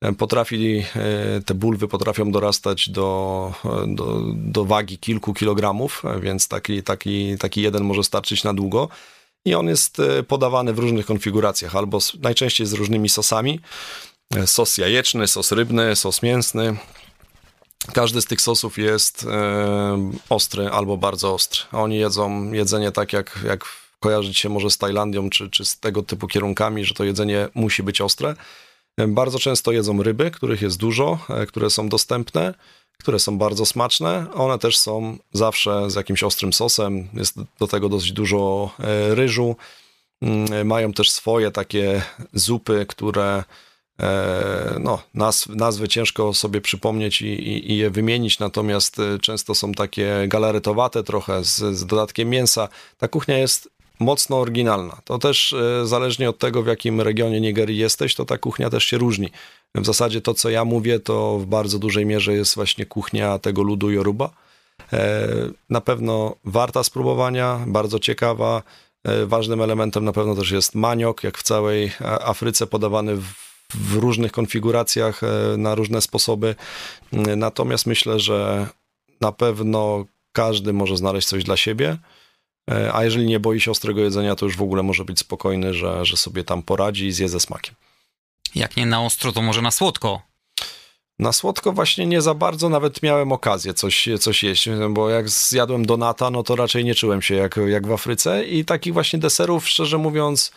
[0.00, 3.52] E, potrafi, e, te bulwy potrafią dorastać do,
[3.86, 8.88] do, do wagi kilku kilogramów, więc taki, taki, taki jeden może starczyć na długo.
[9.44, 13.60] I on jest podawany w różnych konfiguracjach, albo z, najczęściej z różnymi sosami.
[14.46, 16.76] Sos jajeczny, sos rybny, sos mięsny.
[17.92, 21.60] Każdy z tych sosów jest e, ostry albo bardzo ostry.
[21.72, 23.64] Oni jedzą jedzenie tak, jak, jak
[24.00, 27.82] kojarzyć się może z Tajlandią czy, czy z tego typu kierunkami, że to jedzenie musi
[27.82, 28.34] być ostre.
[29.08, 32.54] Bardzo często jedzą ryby, których jest dużo, e, które są dostępne,
[32.98, 34.26] które są bardzo smaczne.
[34.34, 39.56] One też są zawsze z jakimś ostrym sosem, jest do tego dosyć dużo e, ryżu.
[40.22, 43.44] Mm, mają też swoje takie zupy, które
[44.00, 49.72] e, no, nazw, nazwy ciężko sobie przypomnieć i, i, i, je wymienić, natomiast często są
[49.72, 52.68] takie galaretowate trochę z, z dodatkiem mięsa.
[52.98, 55.00] Ta kuchnia jest mocno oryginalna.
[55.04, 58.84] To też e, zależnie od tego, w jakim regionie Nigerii jesteś, to ta kuchnia też
[58.84, 59.30] się różni.
[59.74, 63.62] W zasadzie to, co ja mówię, to w bardzo dużej mierze jest właśnie kuchnia tego
[63.62, 64.30] ludu Yoruba.
[64.92, 65.28] E,
[65.70, 68.62] na pewno warta spróbowania, bardzo ciekawa.
[69.04, 73.24] E, ważnym elementem na pewno też jest maniok, jak w całej Afryce podawany w,
[73.74, 75.20] w różnych konfiguracjach,
[75.58, 76.54] na różne sposoby.
[77.36, 78.66] Natomiast myślę, że
[79.20, 81.98] na pewno każdy może znaleźć coś dla siebie.
[82.70, 85.74] E, a jeżeli nie boi się ostrego jedzenia, to już w ogóle może być spokojny,
[85.74, 87.74] że, że sobie tam poradzi i zje ze smakiem.
[88.54, 90.22] Jak nie na ostro, to może na słodko.
[91.18, 95.86] Na słodko właśnie nie za bardzo, nawet miałem okazję coś, coś jeść, bo jak zjadłem
[95.86, 99.68] donata, no to raczej nie czułem się jak, jak w Afryce i takich właśnie deserów,
[99.68, 100.52] szczerze mówiąc,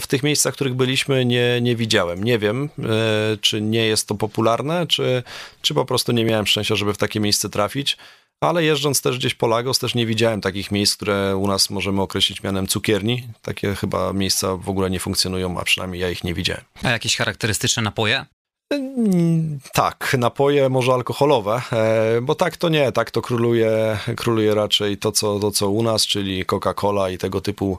[0.00, 2.24] w tych miejscach, w których byliśmy, nie, nie widziałem.
[2.24, 5.22] Nie wiem, e, czy nie jest to popularne, czy,
[5.62, 7.96] czy po prostu nie miałem szczęścia, żeby w takie miejsce trafić
[8.40, 12.02] ale jeżdżąc też gdzieś po Lagos też nie widziałem takich miejsc, które u nas możemy
[12.02, 13.28] określić mianem cukierni.
[13.42, 16.64] Takie chyba miejsca w ogóle nie funkcjonują, a przynajmniej ja ich nie widziałem.
[16.82, 18.26] A jakieś charakterystyczne napoje?
[18.72, 24.98] Mm, tak, napoje może alkoholowe, e, bo tak to nie, tak to króluje, króluje raczej
[24.98, 27.78] to co, to, co u nas, czyli Coca-Cola i tego typu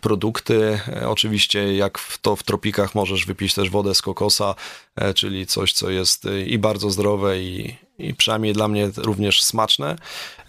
[0.00, 0.80] produkty.
[0.88, 4.54] E, oczywiście jak w to w tropikach możesz wypić też wodę z kokosa,
[5.14, 9.96] czyli coś, co jest i bardzo zdrowe i, i przynajmniej dla mnie również smaczne.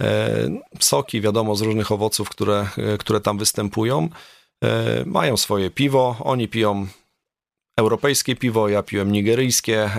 [0.01, 0.49] E,
[0.80, 4.09] soki, wiadomo, z różnych owoców, które, e, które tam występują.
[4.64, 6.88] E, mają swoje piwo, oni piją
[7.78, 9.89] europejskie piwo, ja piłem nigeryjskie,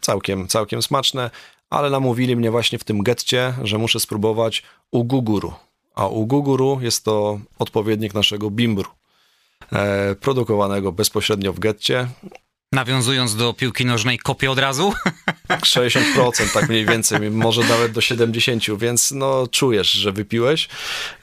[0.00, 1.30] całkiem, całkiem smaczne,
[1.70, 5.52] ale namówili mnie właśnie w tym getcie, że muszę spróbować uguguru.
[5.94, 8.90] A uguguru jest to odpowiednik naszego bimbru,
[10.20, 12.08] produkowanego bezpośrednio w getcie.
[12.72, 14.92] Nawiązując do piłki nożnej, kopię od razu?
[15.48, 20.68] 60%, tak mniej więcej, może nawet do 70%, więc no czujesz, że wypiłeś.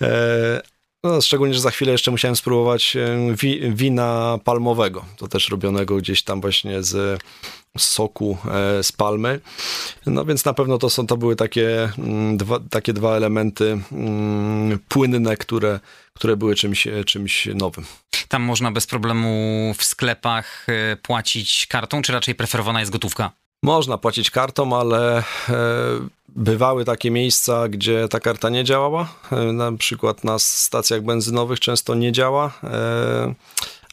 [0.02, 0.62] E,
[1.04, 5.98] no, szczególnie, że za chwilę jeszcze musiałem spróbować e, wi wina palmowego, to też robionego
[5.98, 7.22] gdzieś tam właśnie z
[7.78, 9.40] soku e, z palmy.
[10.06, 14.80] No więc na pewno to są, to były takie mm, dwa, takie dwa elementy mm,
[14.88, 15.80] płynne, które,
[16.14, 17.86] które były czymś, czymś nowym.
[18.28, 20.68] Tam można bez problemu w sklepach
[21.02, 23.32] płacić kartą, czy raczej preferowana jest gotówka?
[23.64, 25.24] Można płacić kartą, ale e,
[26.30, 29.14] bywały takie miejsca, gdzie ta karta nie działała.
[29.32, 32.54] E, na przykład na stacjach benzynowych często nie działa.
[32.64, 33.34] E,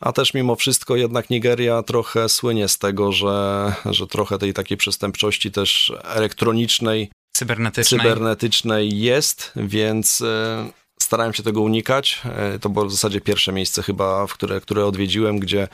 [0.00, 4.76] a też mimo wszystko jednak Nigeria trochę słynie z tego, że, że trochę tej takiej
[4.76, 10.22] przestępczości też elektronicznej, cybernetycznej, cybernetycznej jest, więc
[11.06, 12.20] starałem się tego unikać.
[12.24, 15.68] E, to było w zasadzie pierwsze miejsce chyba, w które, które odwiedziłem, gdzie,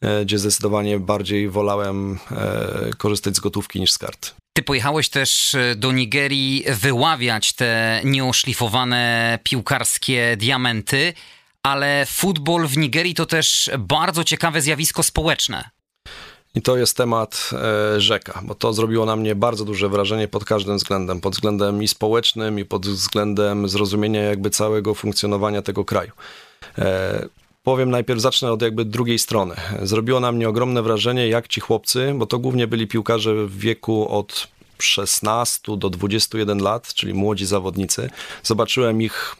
[0.00, 4.34] e, gdzie zdecydowanie bardziej wolałem e, korzystać z gotówki niż z kart.
[4.52, 11.12] Ty pojechałeś też do Nigerii wyławiać te nieoszlifowane piłkarskie diamenty,
[11.62, 15.75] ale futbol w Nigerii to też bardzo ciekawe zjawisko społeczne.
[16.56, 20.44] I to jest temat e, rzeka, bo to zrobiło na mnie bardzo duże wrażenie pod
[20.44, 21.20] każdym względem.
[21.20, 26.12] Pod względem i społecznym, i pod względem zrozumienia jakby całego funkcjonowania tego kraju.
[26.78, 27.28] E,
[27.62, 29.54] powiem najpierw, zacznę od jakby drugiej strony.
[29.82, 34.08] Zrobiło na mnie ogromne wrażenie, jak ci chłopcy, bo to głównie byli piłkarze w wieku
[34.08, 34.48] od
[34.78, 38.10] 16 do 21 lat, czyli młodzi zawodnicy.
[38.42, 39.36] Zobaczyłem ich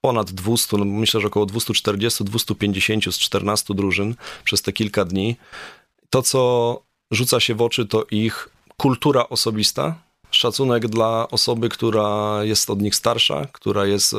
[0.00, 4.14] ponad 200, no myślę, że około 240-250 z 14 drużyn
[4.44, 5.36] przez te kilka dni.
[6.10, 9.94] To, co rzuca się w oczy, to ich kultura osobista,
[10.30, 14.16] szacunek dla osoby, która jest od nich starsza, która jest e,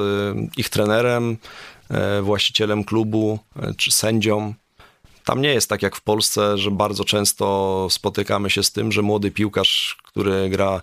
[0.57, 1.37] ich trenerem,
[1.89, 4.53] e, właścicielem klubu e, czy sędzią.
[5.25, 9.01] Tam nie jest tak jak w Polsce, że bardzo często spotykamy się z tym, że
[9.01, 10.81] młody piłkarz, który gra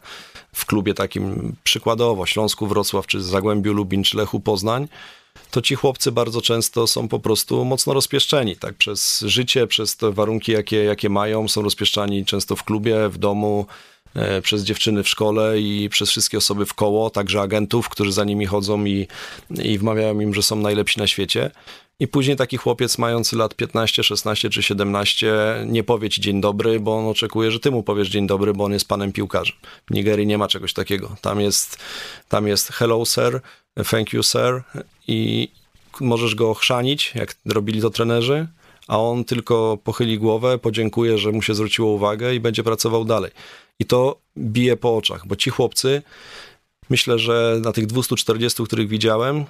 [0.53, 4.89] w klubie takim przykładowo Śląsku Wrocław, czy Zagłębiu Lubin, czy Lechu Poznań,
[5.51, 10.13] to ci chłopcy bardzo często są po prostu mocno rozpieszczeni, tak, przez życie, przez te
[10.13, 13.67] warunki, jakie, jakie mają, są rozpieszczani często w klubie, w domu,
[14.15, 18.25] e, przez dziewczyny w szkole i przez wszystkie osoby w koło, także agentów, którzy za
[18.25, 19.07] nimi chodzą i,
[19.63, 21.51] i wmawiają im, że są najlepsi na świecie.
[22.01, 25.35] I później taki chłopiec mający lat 15, 16 czy 17
[25.67, 28.65] nie powie ci dzień dobry, bo on oczekuje, że ty mu powiesz dzień dobry, bo
[28.65, 29.57] on jest panem piłkarzem.
[29.91, 31.17] W Nigerii nie ma czegoś takiego.
[31.21, 31.79] Tam jest,
[32.29, 33.41] tam jest hello sir,
[33.85, 34.63] thank you sir
[35.09, 35.49] i
[36.01, 38.47] możesz go chrzanić, jak robili to trenerzy,
[38.89, 43.31] a on tylko pochyli głowę, podziękuje, że mu się zwróciło uwagę i będzie pracował dalej.
[43.79, 46.03] I to bije po oczach, bo ci chłopcy,
[46.91, 49.45] myślę, że na tych 240, których widziałem,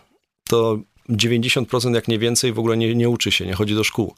[0.49, 4.14] to 90% jak nie więcej w ogóle nie, nie uczy się, nie chodzi do szkół.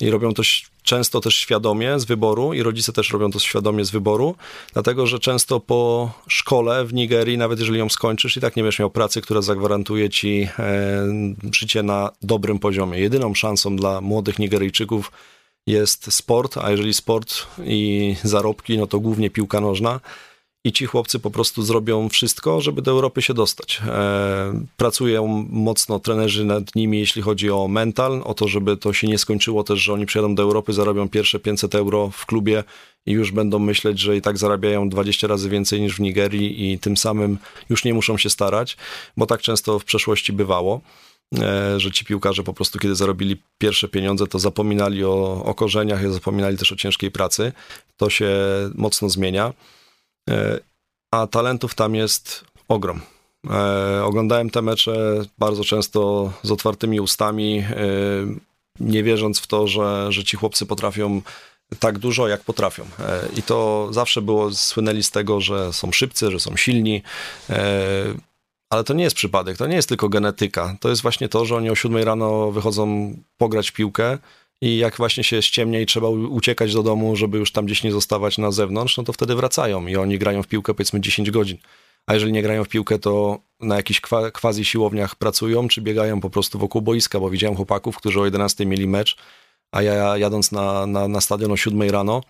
[0.00, 0.42] I robią to
[0.82, 4.34] często też świadomie z wyboru, i rodzice też robią to świadomie z wyboru,
[4.72, 8.78] dlatego że często po szkole w Nigerii, nawet jeżeli ją skończysz, i tak nie będziesz
[8.78, 11.06] miał pracy, która zagwarantuje ci e,
[11.52, 12.98] życie na dobrym poziomie.
[12.98, 15.12] Jedyną szansą dla młodych Nigeryjczyków
[15.66, 20.00] jest sport, a jeżeli sport i zarobki, no to głównie piłka nożna
[20.64, 23.80] i ci chłopcy po prostu zrobią wszystko, żeby do Europy się dostać.
[23.86, 29.06] E, pracują mocno trenerzy nad nimi, jeśli chodzi o mental, o to, żeby to się
[29.06, 32.64] nie skończyło też, że oni przyjadą do Europy, zarobią pierwsze 500 euro w klubie
[33.06, 36.78] i już będą myśleć, że i tak zarabiają 20 razy więcej niż w Nigerii i
[36.78, 37.38] tym samym
[37.70, 38.76] już nie muszą się starać,
[39.16, 40.80] bo tak często w przeszłości bywało
[41.38, 46.12] e, że ci piłkarze po prostu, kiedy zarobili pierwsze pieniądze, to zapominali o, o korzeniach,
[46.12, 47.52] zapominali też o ciężkiej pracy.
[47.96, 48.30] To się
[48.74, 49.52] mocno zmienia.
[50.28, 50.60] E,
[51.10, 53.00] a talentów tam jest ogrom.
[53.50, 57.74] E, oglądałem te mecze bardzo często z otwartymi ustami, e,
[58.80, 61.22] nie wierząc w to, że, że ci chłopcy potrafią
[61.78, 62.84] tak dużo, jak potrafią.
[63.36, 67.02] I to zawsze było, słynęli z tego, że są szybcy, że są silni,
[68.70, 70.76] ale to nie jest przypadek, to nie jest tylko genetyka.
[70.80, 74.18] To jest właśnie to, że oni o 7 rano wychodzą pograć piłkę,
[74.60, 77.92] i jak właśnie się ściemnia i trzeba uciekać do domu, żeby już tam gdzieś nie
[77.92, 81.58] zostawać na zewnątrz, no to wtedy wracają i oni grają w piłkę powiedzmy 10 godzin.
[82.06, 86.20] A jeżeli nie grają w piłkę, to na jakichś kwa, quasi siłowniach pracują, czy biegają
[86.20, 89.16] po prostu wokół boiska, bo widziałem chłopaków, którzy o 11 mieli mecz,
[89.72, 92.22] a ja jadąc na, na, na stadion o 7 rano,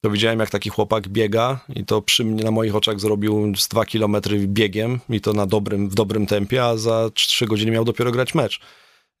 [0.00, 3.68] to widziałem jak taki chłopak biega i to przy mnie, na moich oczach zrobił z
[3.68, 7.84] 2 kilometry biegiem i to na dobrym, w dobrym tempie, a za 3 godziny miał
[7.84, 8.60] dopiero grać mecz.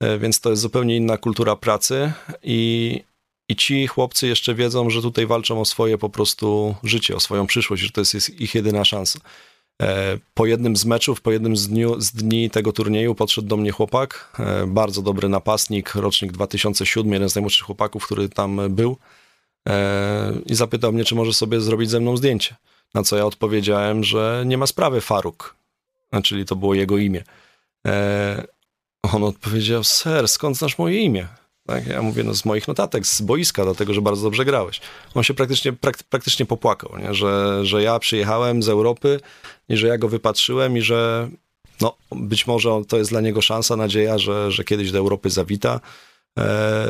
[0.00, 3.00] E, więc to jest zupełnie inna kultura pracy i,
[3.48, 7.46] i ci chłopcy jeszcze wiedzą, że tutaj walczą o swoje po prostu życie, o swoją
[7.46, 9.20] przyszłość, że to jest ich jedyna szansa.
[9.82, 13.56] E, po jednym z meczów, po jednym z, dniu, z dni tego turnieju podszedł do
[13.56, 18.96] mnie chłopak, e, bardzo dobry napastnik, rocznik 2007, jeden z najmłodszych chłopaków, który tam był
[20.46, 22.56] i zapytał mnie, czy może sobie zrobić ze mną zdjęcie.
[22.94, 25.56] Na co ja odpowiedziałem, że nie ma sprawy Faruk,
[26.24, 27.24] czyli to było jego imię.
[29.02, 31.28] On odpowiedział, ser, skąd znasz moje imię?
[31.66, 34.80] Tak, ja mówię, no z moich notatek, z boiska, dlatego, że bardzo dobrze grałeś.
[35.14, 37.14] On się praktycznie, prak, praktycznie popłakał, nie?
[37.14, 39.20] Że, że ja przyjechałem z Europy
[39.68, 41.28] i że ja go wypatrzyłem i że
[41.80, 45.80] no, być może to jest dla niego szansa, nadzieja, że, że kiedyś do Europy zawita.
[46.38, 46.86] E,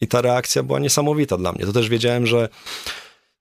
[0.00, 1.66] I ta reakcja była niesamowita dla mnie.
[1.66, 2.48] To też wiedziałem, że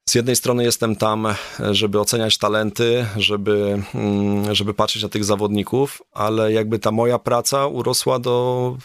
[0.10, 1.28] z jednej strony jestem tam,
[1.72, 7.68] żeby oceniać talenty, żeby, mm, żeby patrzeć na tych zawodników, ale jakby ta moja praca
[7.68, 8.78] urosła do,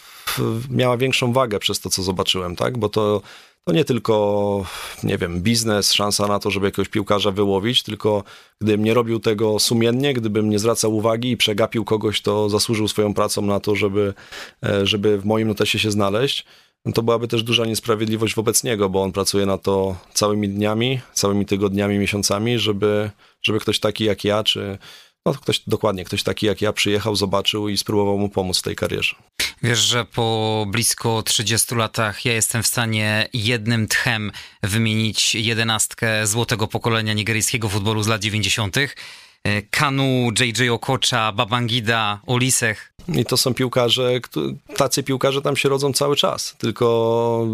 [0.69, 2.77] miała większą wagę przez to, co zobaczyłem, tak?
[2.77, 3.21] Bo to,
[3.63, 4.65] to nie tylko,
[5.03, 8.23] nie wiem, biznes, szansa na to, żeby jakiegoś piłkarza wyłowić, tylko
[8.61, 13.13] gdybym nie robił tego sumiennie, gdybym nie zwracał uwagi i przegapił kogoś, to zasłużył swoją
[13.13, 14.13] pracą na to, żeby,
[14.65, 16.45] e, żeby w moim notesie się znaleźć
[16.87, 20.99] no to byłaby też duża niesprawiedliwość wobec niego, bo on pracuje na to całymi dniami,
[21.13, 23.11] całymi tygodniami, miesiącami, żeby,
[23.41, 24.77] żeby ktoś taki jak ja, czy
[25.25, 28.75] no ktoś dokładnie, ktoś taki jak ja przyjechał, zobaczył i spróbował mu pomóc w tej
[28.75, 29.15] karierze.
[29.63, 34.31] Wiesz, że po blisko 30 latach ja jestem w stanie jednym tchem
[34.63, 38.77] wymienić jedenastkę złotego pokolenia nigeryjskiego futbolu z lat 90.
[38.77, 42.96] E, Kanu, JJ Okocha, Babangida, Olisech.
[43.15, 44.19] I to są piłkarze,
[44.77, 47.47] tacy piłkarze tam się rodzą cały czas, tylko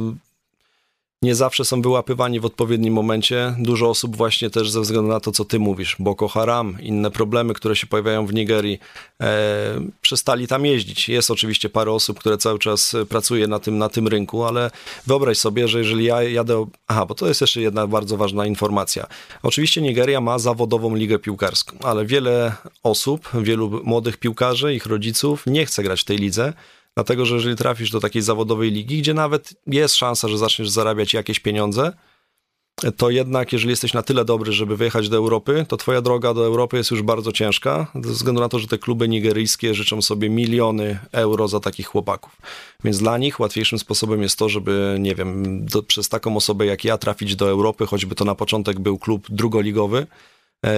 [1.23, 3.55] nie zawsze są wyłapywani w odpowiednim momencie.
[3.59, 7.53] Dużo osób właśnie też ze względu na to, co ty mówisz, Boko Haram, inne problemy,
[7.53, 8.79] które się pojawiają w Nigerii,
[9.21, 11.09] e, przestali tam jeździć.
[11.09, 14.71] Jest oczywiście parę osób, które cały czas pracuje na tym, na tym rynku, ale
[15.07, 16.65] wyobraź sobie, że jeżeli ja jadę...
[16.87, 19.07] Aha, bo to jest jeszcze jedna bardzo ważna informacja.
[19.43, 25.65] Oczywiście Nigeria ma zawodową ligę piłkarską, ale wiele osób, wielu młodych piłkarzy, ich rodziców nie
[25.65, 26.53] chce grać w tej lidze,
[26.95, 31.13] Dlatego, że jeżeli trafisz do takiej zawodowej ligi, gdzie nawet jest szansa, że zaczniesz zarabiać
[31.13, 31.93] jakieś pieniądze,
[32.97, 36.45] to jednak, jeżeli jesteś na tyle dobry, żeby wyjechać do Europy, to twoja droga do
[36.45, 40.29] Europy jest już bardzo ciężka, ze względu na to, że te kluby nigeryjskie życzą sobie
[40.29, 42.37] miliony euro za takich chłopaków.
[42.83, 46.83] Więc dla nich łatwiejszym sposobem jest to, żeby, nie wiem, do, przez taką osobę jak
[46.83, 50.07] ja trafić do Europy, choćby to na początek był klub drugoligowy,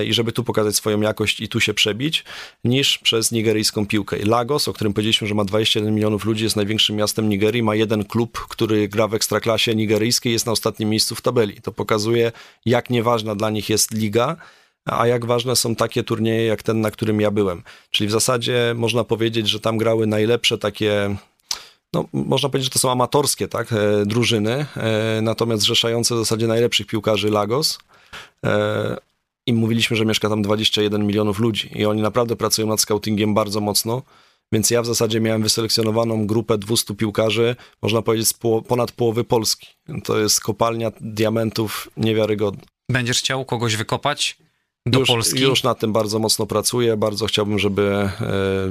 [0.06, 2.24] i żeby tu pokazać swoją jakość i tu się przebić,
[2.64, 4.18] niż przez nigeryjską piłkę.
[4.26, 8.06] Lagos, o którym powiedzieliśmy, że ma 21 milionów ludzi, jest największym miastem Nigerii, ma jeden
[8.06, 11.62] klub, który gra w ekstraklasie nigeryjskiej, jest na ostatnim miejscu w tabeli.
[11.62, 12.32] To pokazuje,
[12.66, 14.36] jak nieważna dla nich jest liga,
[14.86, 17.64] a jak ważne są takie turnieje jak ten, na którym ja byłem.
[17.92, 21.16] Czyli w zasadzie można powiedzieć, że tam grały najlepsze takie
[21.94, 26.48] no, można powiedzieć, że to są amatorskie tak, e, drużyny, e, natomiast zrzeszające w zasadzie
[26.48, 27.80] najlepszych piłkarzy Lagos
[29.48, 33.62] i mówiliśmy, że mieszka tam 21 milionów ludzi i oni naprawdę pracują nad scoutingiem bardzo
[33.62, 34.02] mocno.
[34.52, 39.24] Więc ja w zasadzie miałem wyselekcjonowaną grupę 200 piłkarzy, można powiedzieć, z po, ponad połowy
[39.24, 39.68] Polski.
[40.04, 42.64] To jest kopalnia diamentów niewiarygodna.
[42.90, 44.38] Będziesz chciał kogoś wykopać
[44.86, 45.42] do już, Polski?
[45.42, 46.98] Już nad tym bardzo mocno pracuję.
[46.98, 48.12] Bardzo chciałbym, żeby e,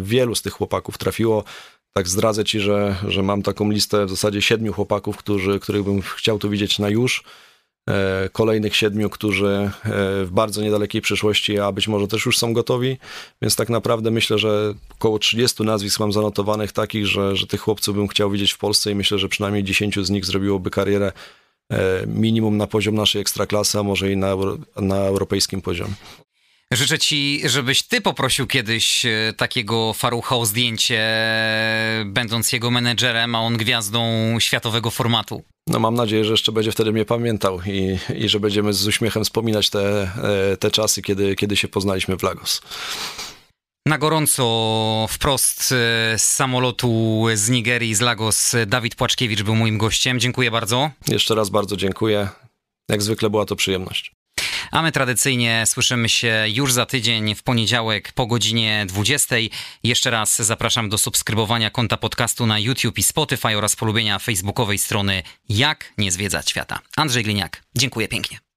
[0.03, 1.45] wielu z tych chłopaków trafiło.
[1.93, 6.03] Tak zdradzę ci, że, że mam taką listę w zasadzie siedmiu chłopaków, którzy, których bym
[6.03, 7.25] chciał tu widzieć na już.
[7.91, 9.70] E, kolejnych siedmiu, którzy e,
[10.24, 12.97] w bardzo niedalekiej przyszłości, a być może też już są gotowi,
[13.43, 17.97] więc tak naprawdę myślę, że około 30 nazwisk mam zanotowanych takich, że, że tych chłopców
[17.97, 21.12] bym chciał widzieć w Polsce i myślę, że przynajmniej 10 z nich zrobiłoby karierę
[21.72, 24.35] e, minimum na poziom naszej ekstraklasy, a może i na,
[24.76, 25.95] na europejskim poziomie.
[26.75, 29.07] Życzę ci, żebyś ty poprosił kiedyś
[29.37, 31.03] takiego Farucha o zdjęcie,
[32.05, 34.01] będąc jego menedżerem, a on gwiazdą
[34.39, 35.43] światowego formatu.
[35.66, 39.25] No mam nadzieję, że jeszcze będzie wtedy mnie pamiętał i, i że będziemy z uśmiechem
[39.25, 40.03] wspominać te,
[40.53, 42.61] e, te czasy, kiedy, kiedy się poznaliśmy w Lagos.
[43.87, 50.20] Na gorąco, wprost e, z samolotu z Nigerii, z Lagos, Dawid Płaczkiewicz był moim gościem.
[50.20, 50.91] Dziękuję bardzo.
[51.09, 52.29] Jeszcze raz bardzo dziękuję.
[52.89, 54.14] Jak zwykle była to przyjemność.
[54.70, 59.36] A my tradycyjnie słyszymy się już za tydzień w poniedziałek po godzinie 20.
[59.82, 65.22] Jeszcze raz zapraszam do subskrybowania konta podcastu na YouTube i Spotify oraz polubienia facebookowej strony
[65.49, 66.78] Jak nie zwiedzać świata.
[66.97, 68.53] Andrzej Gliniak, dziękuję pięknie.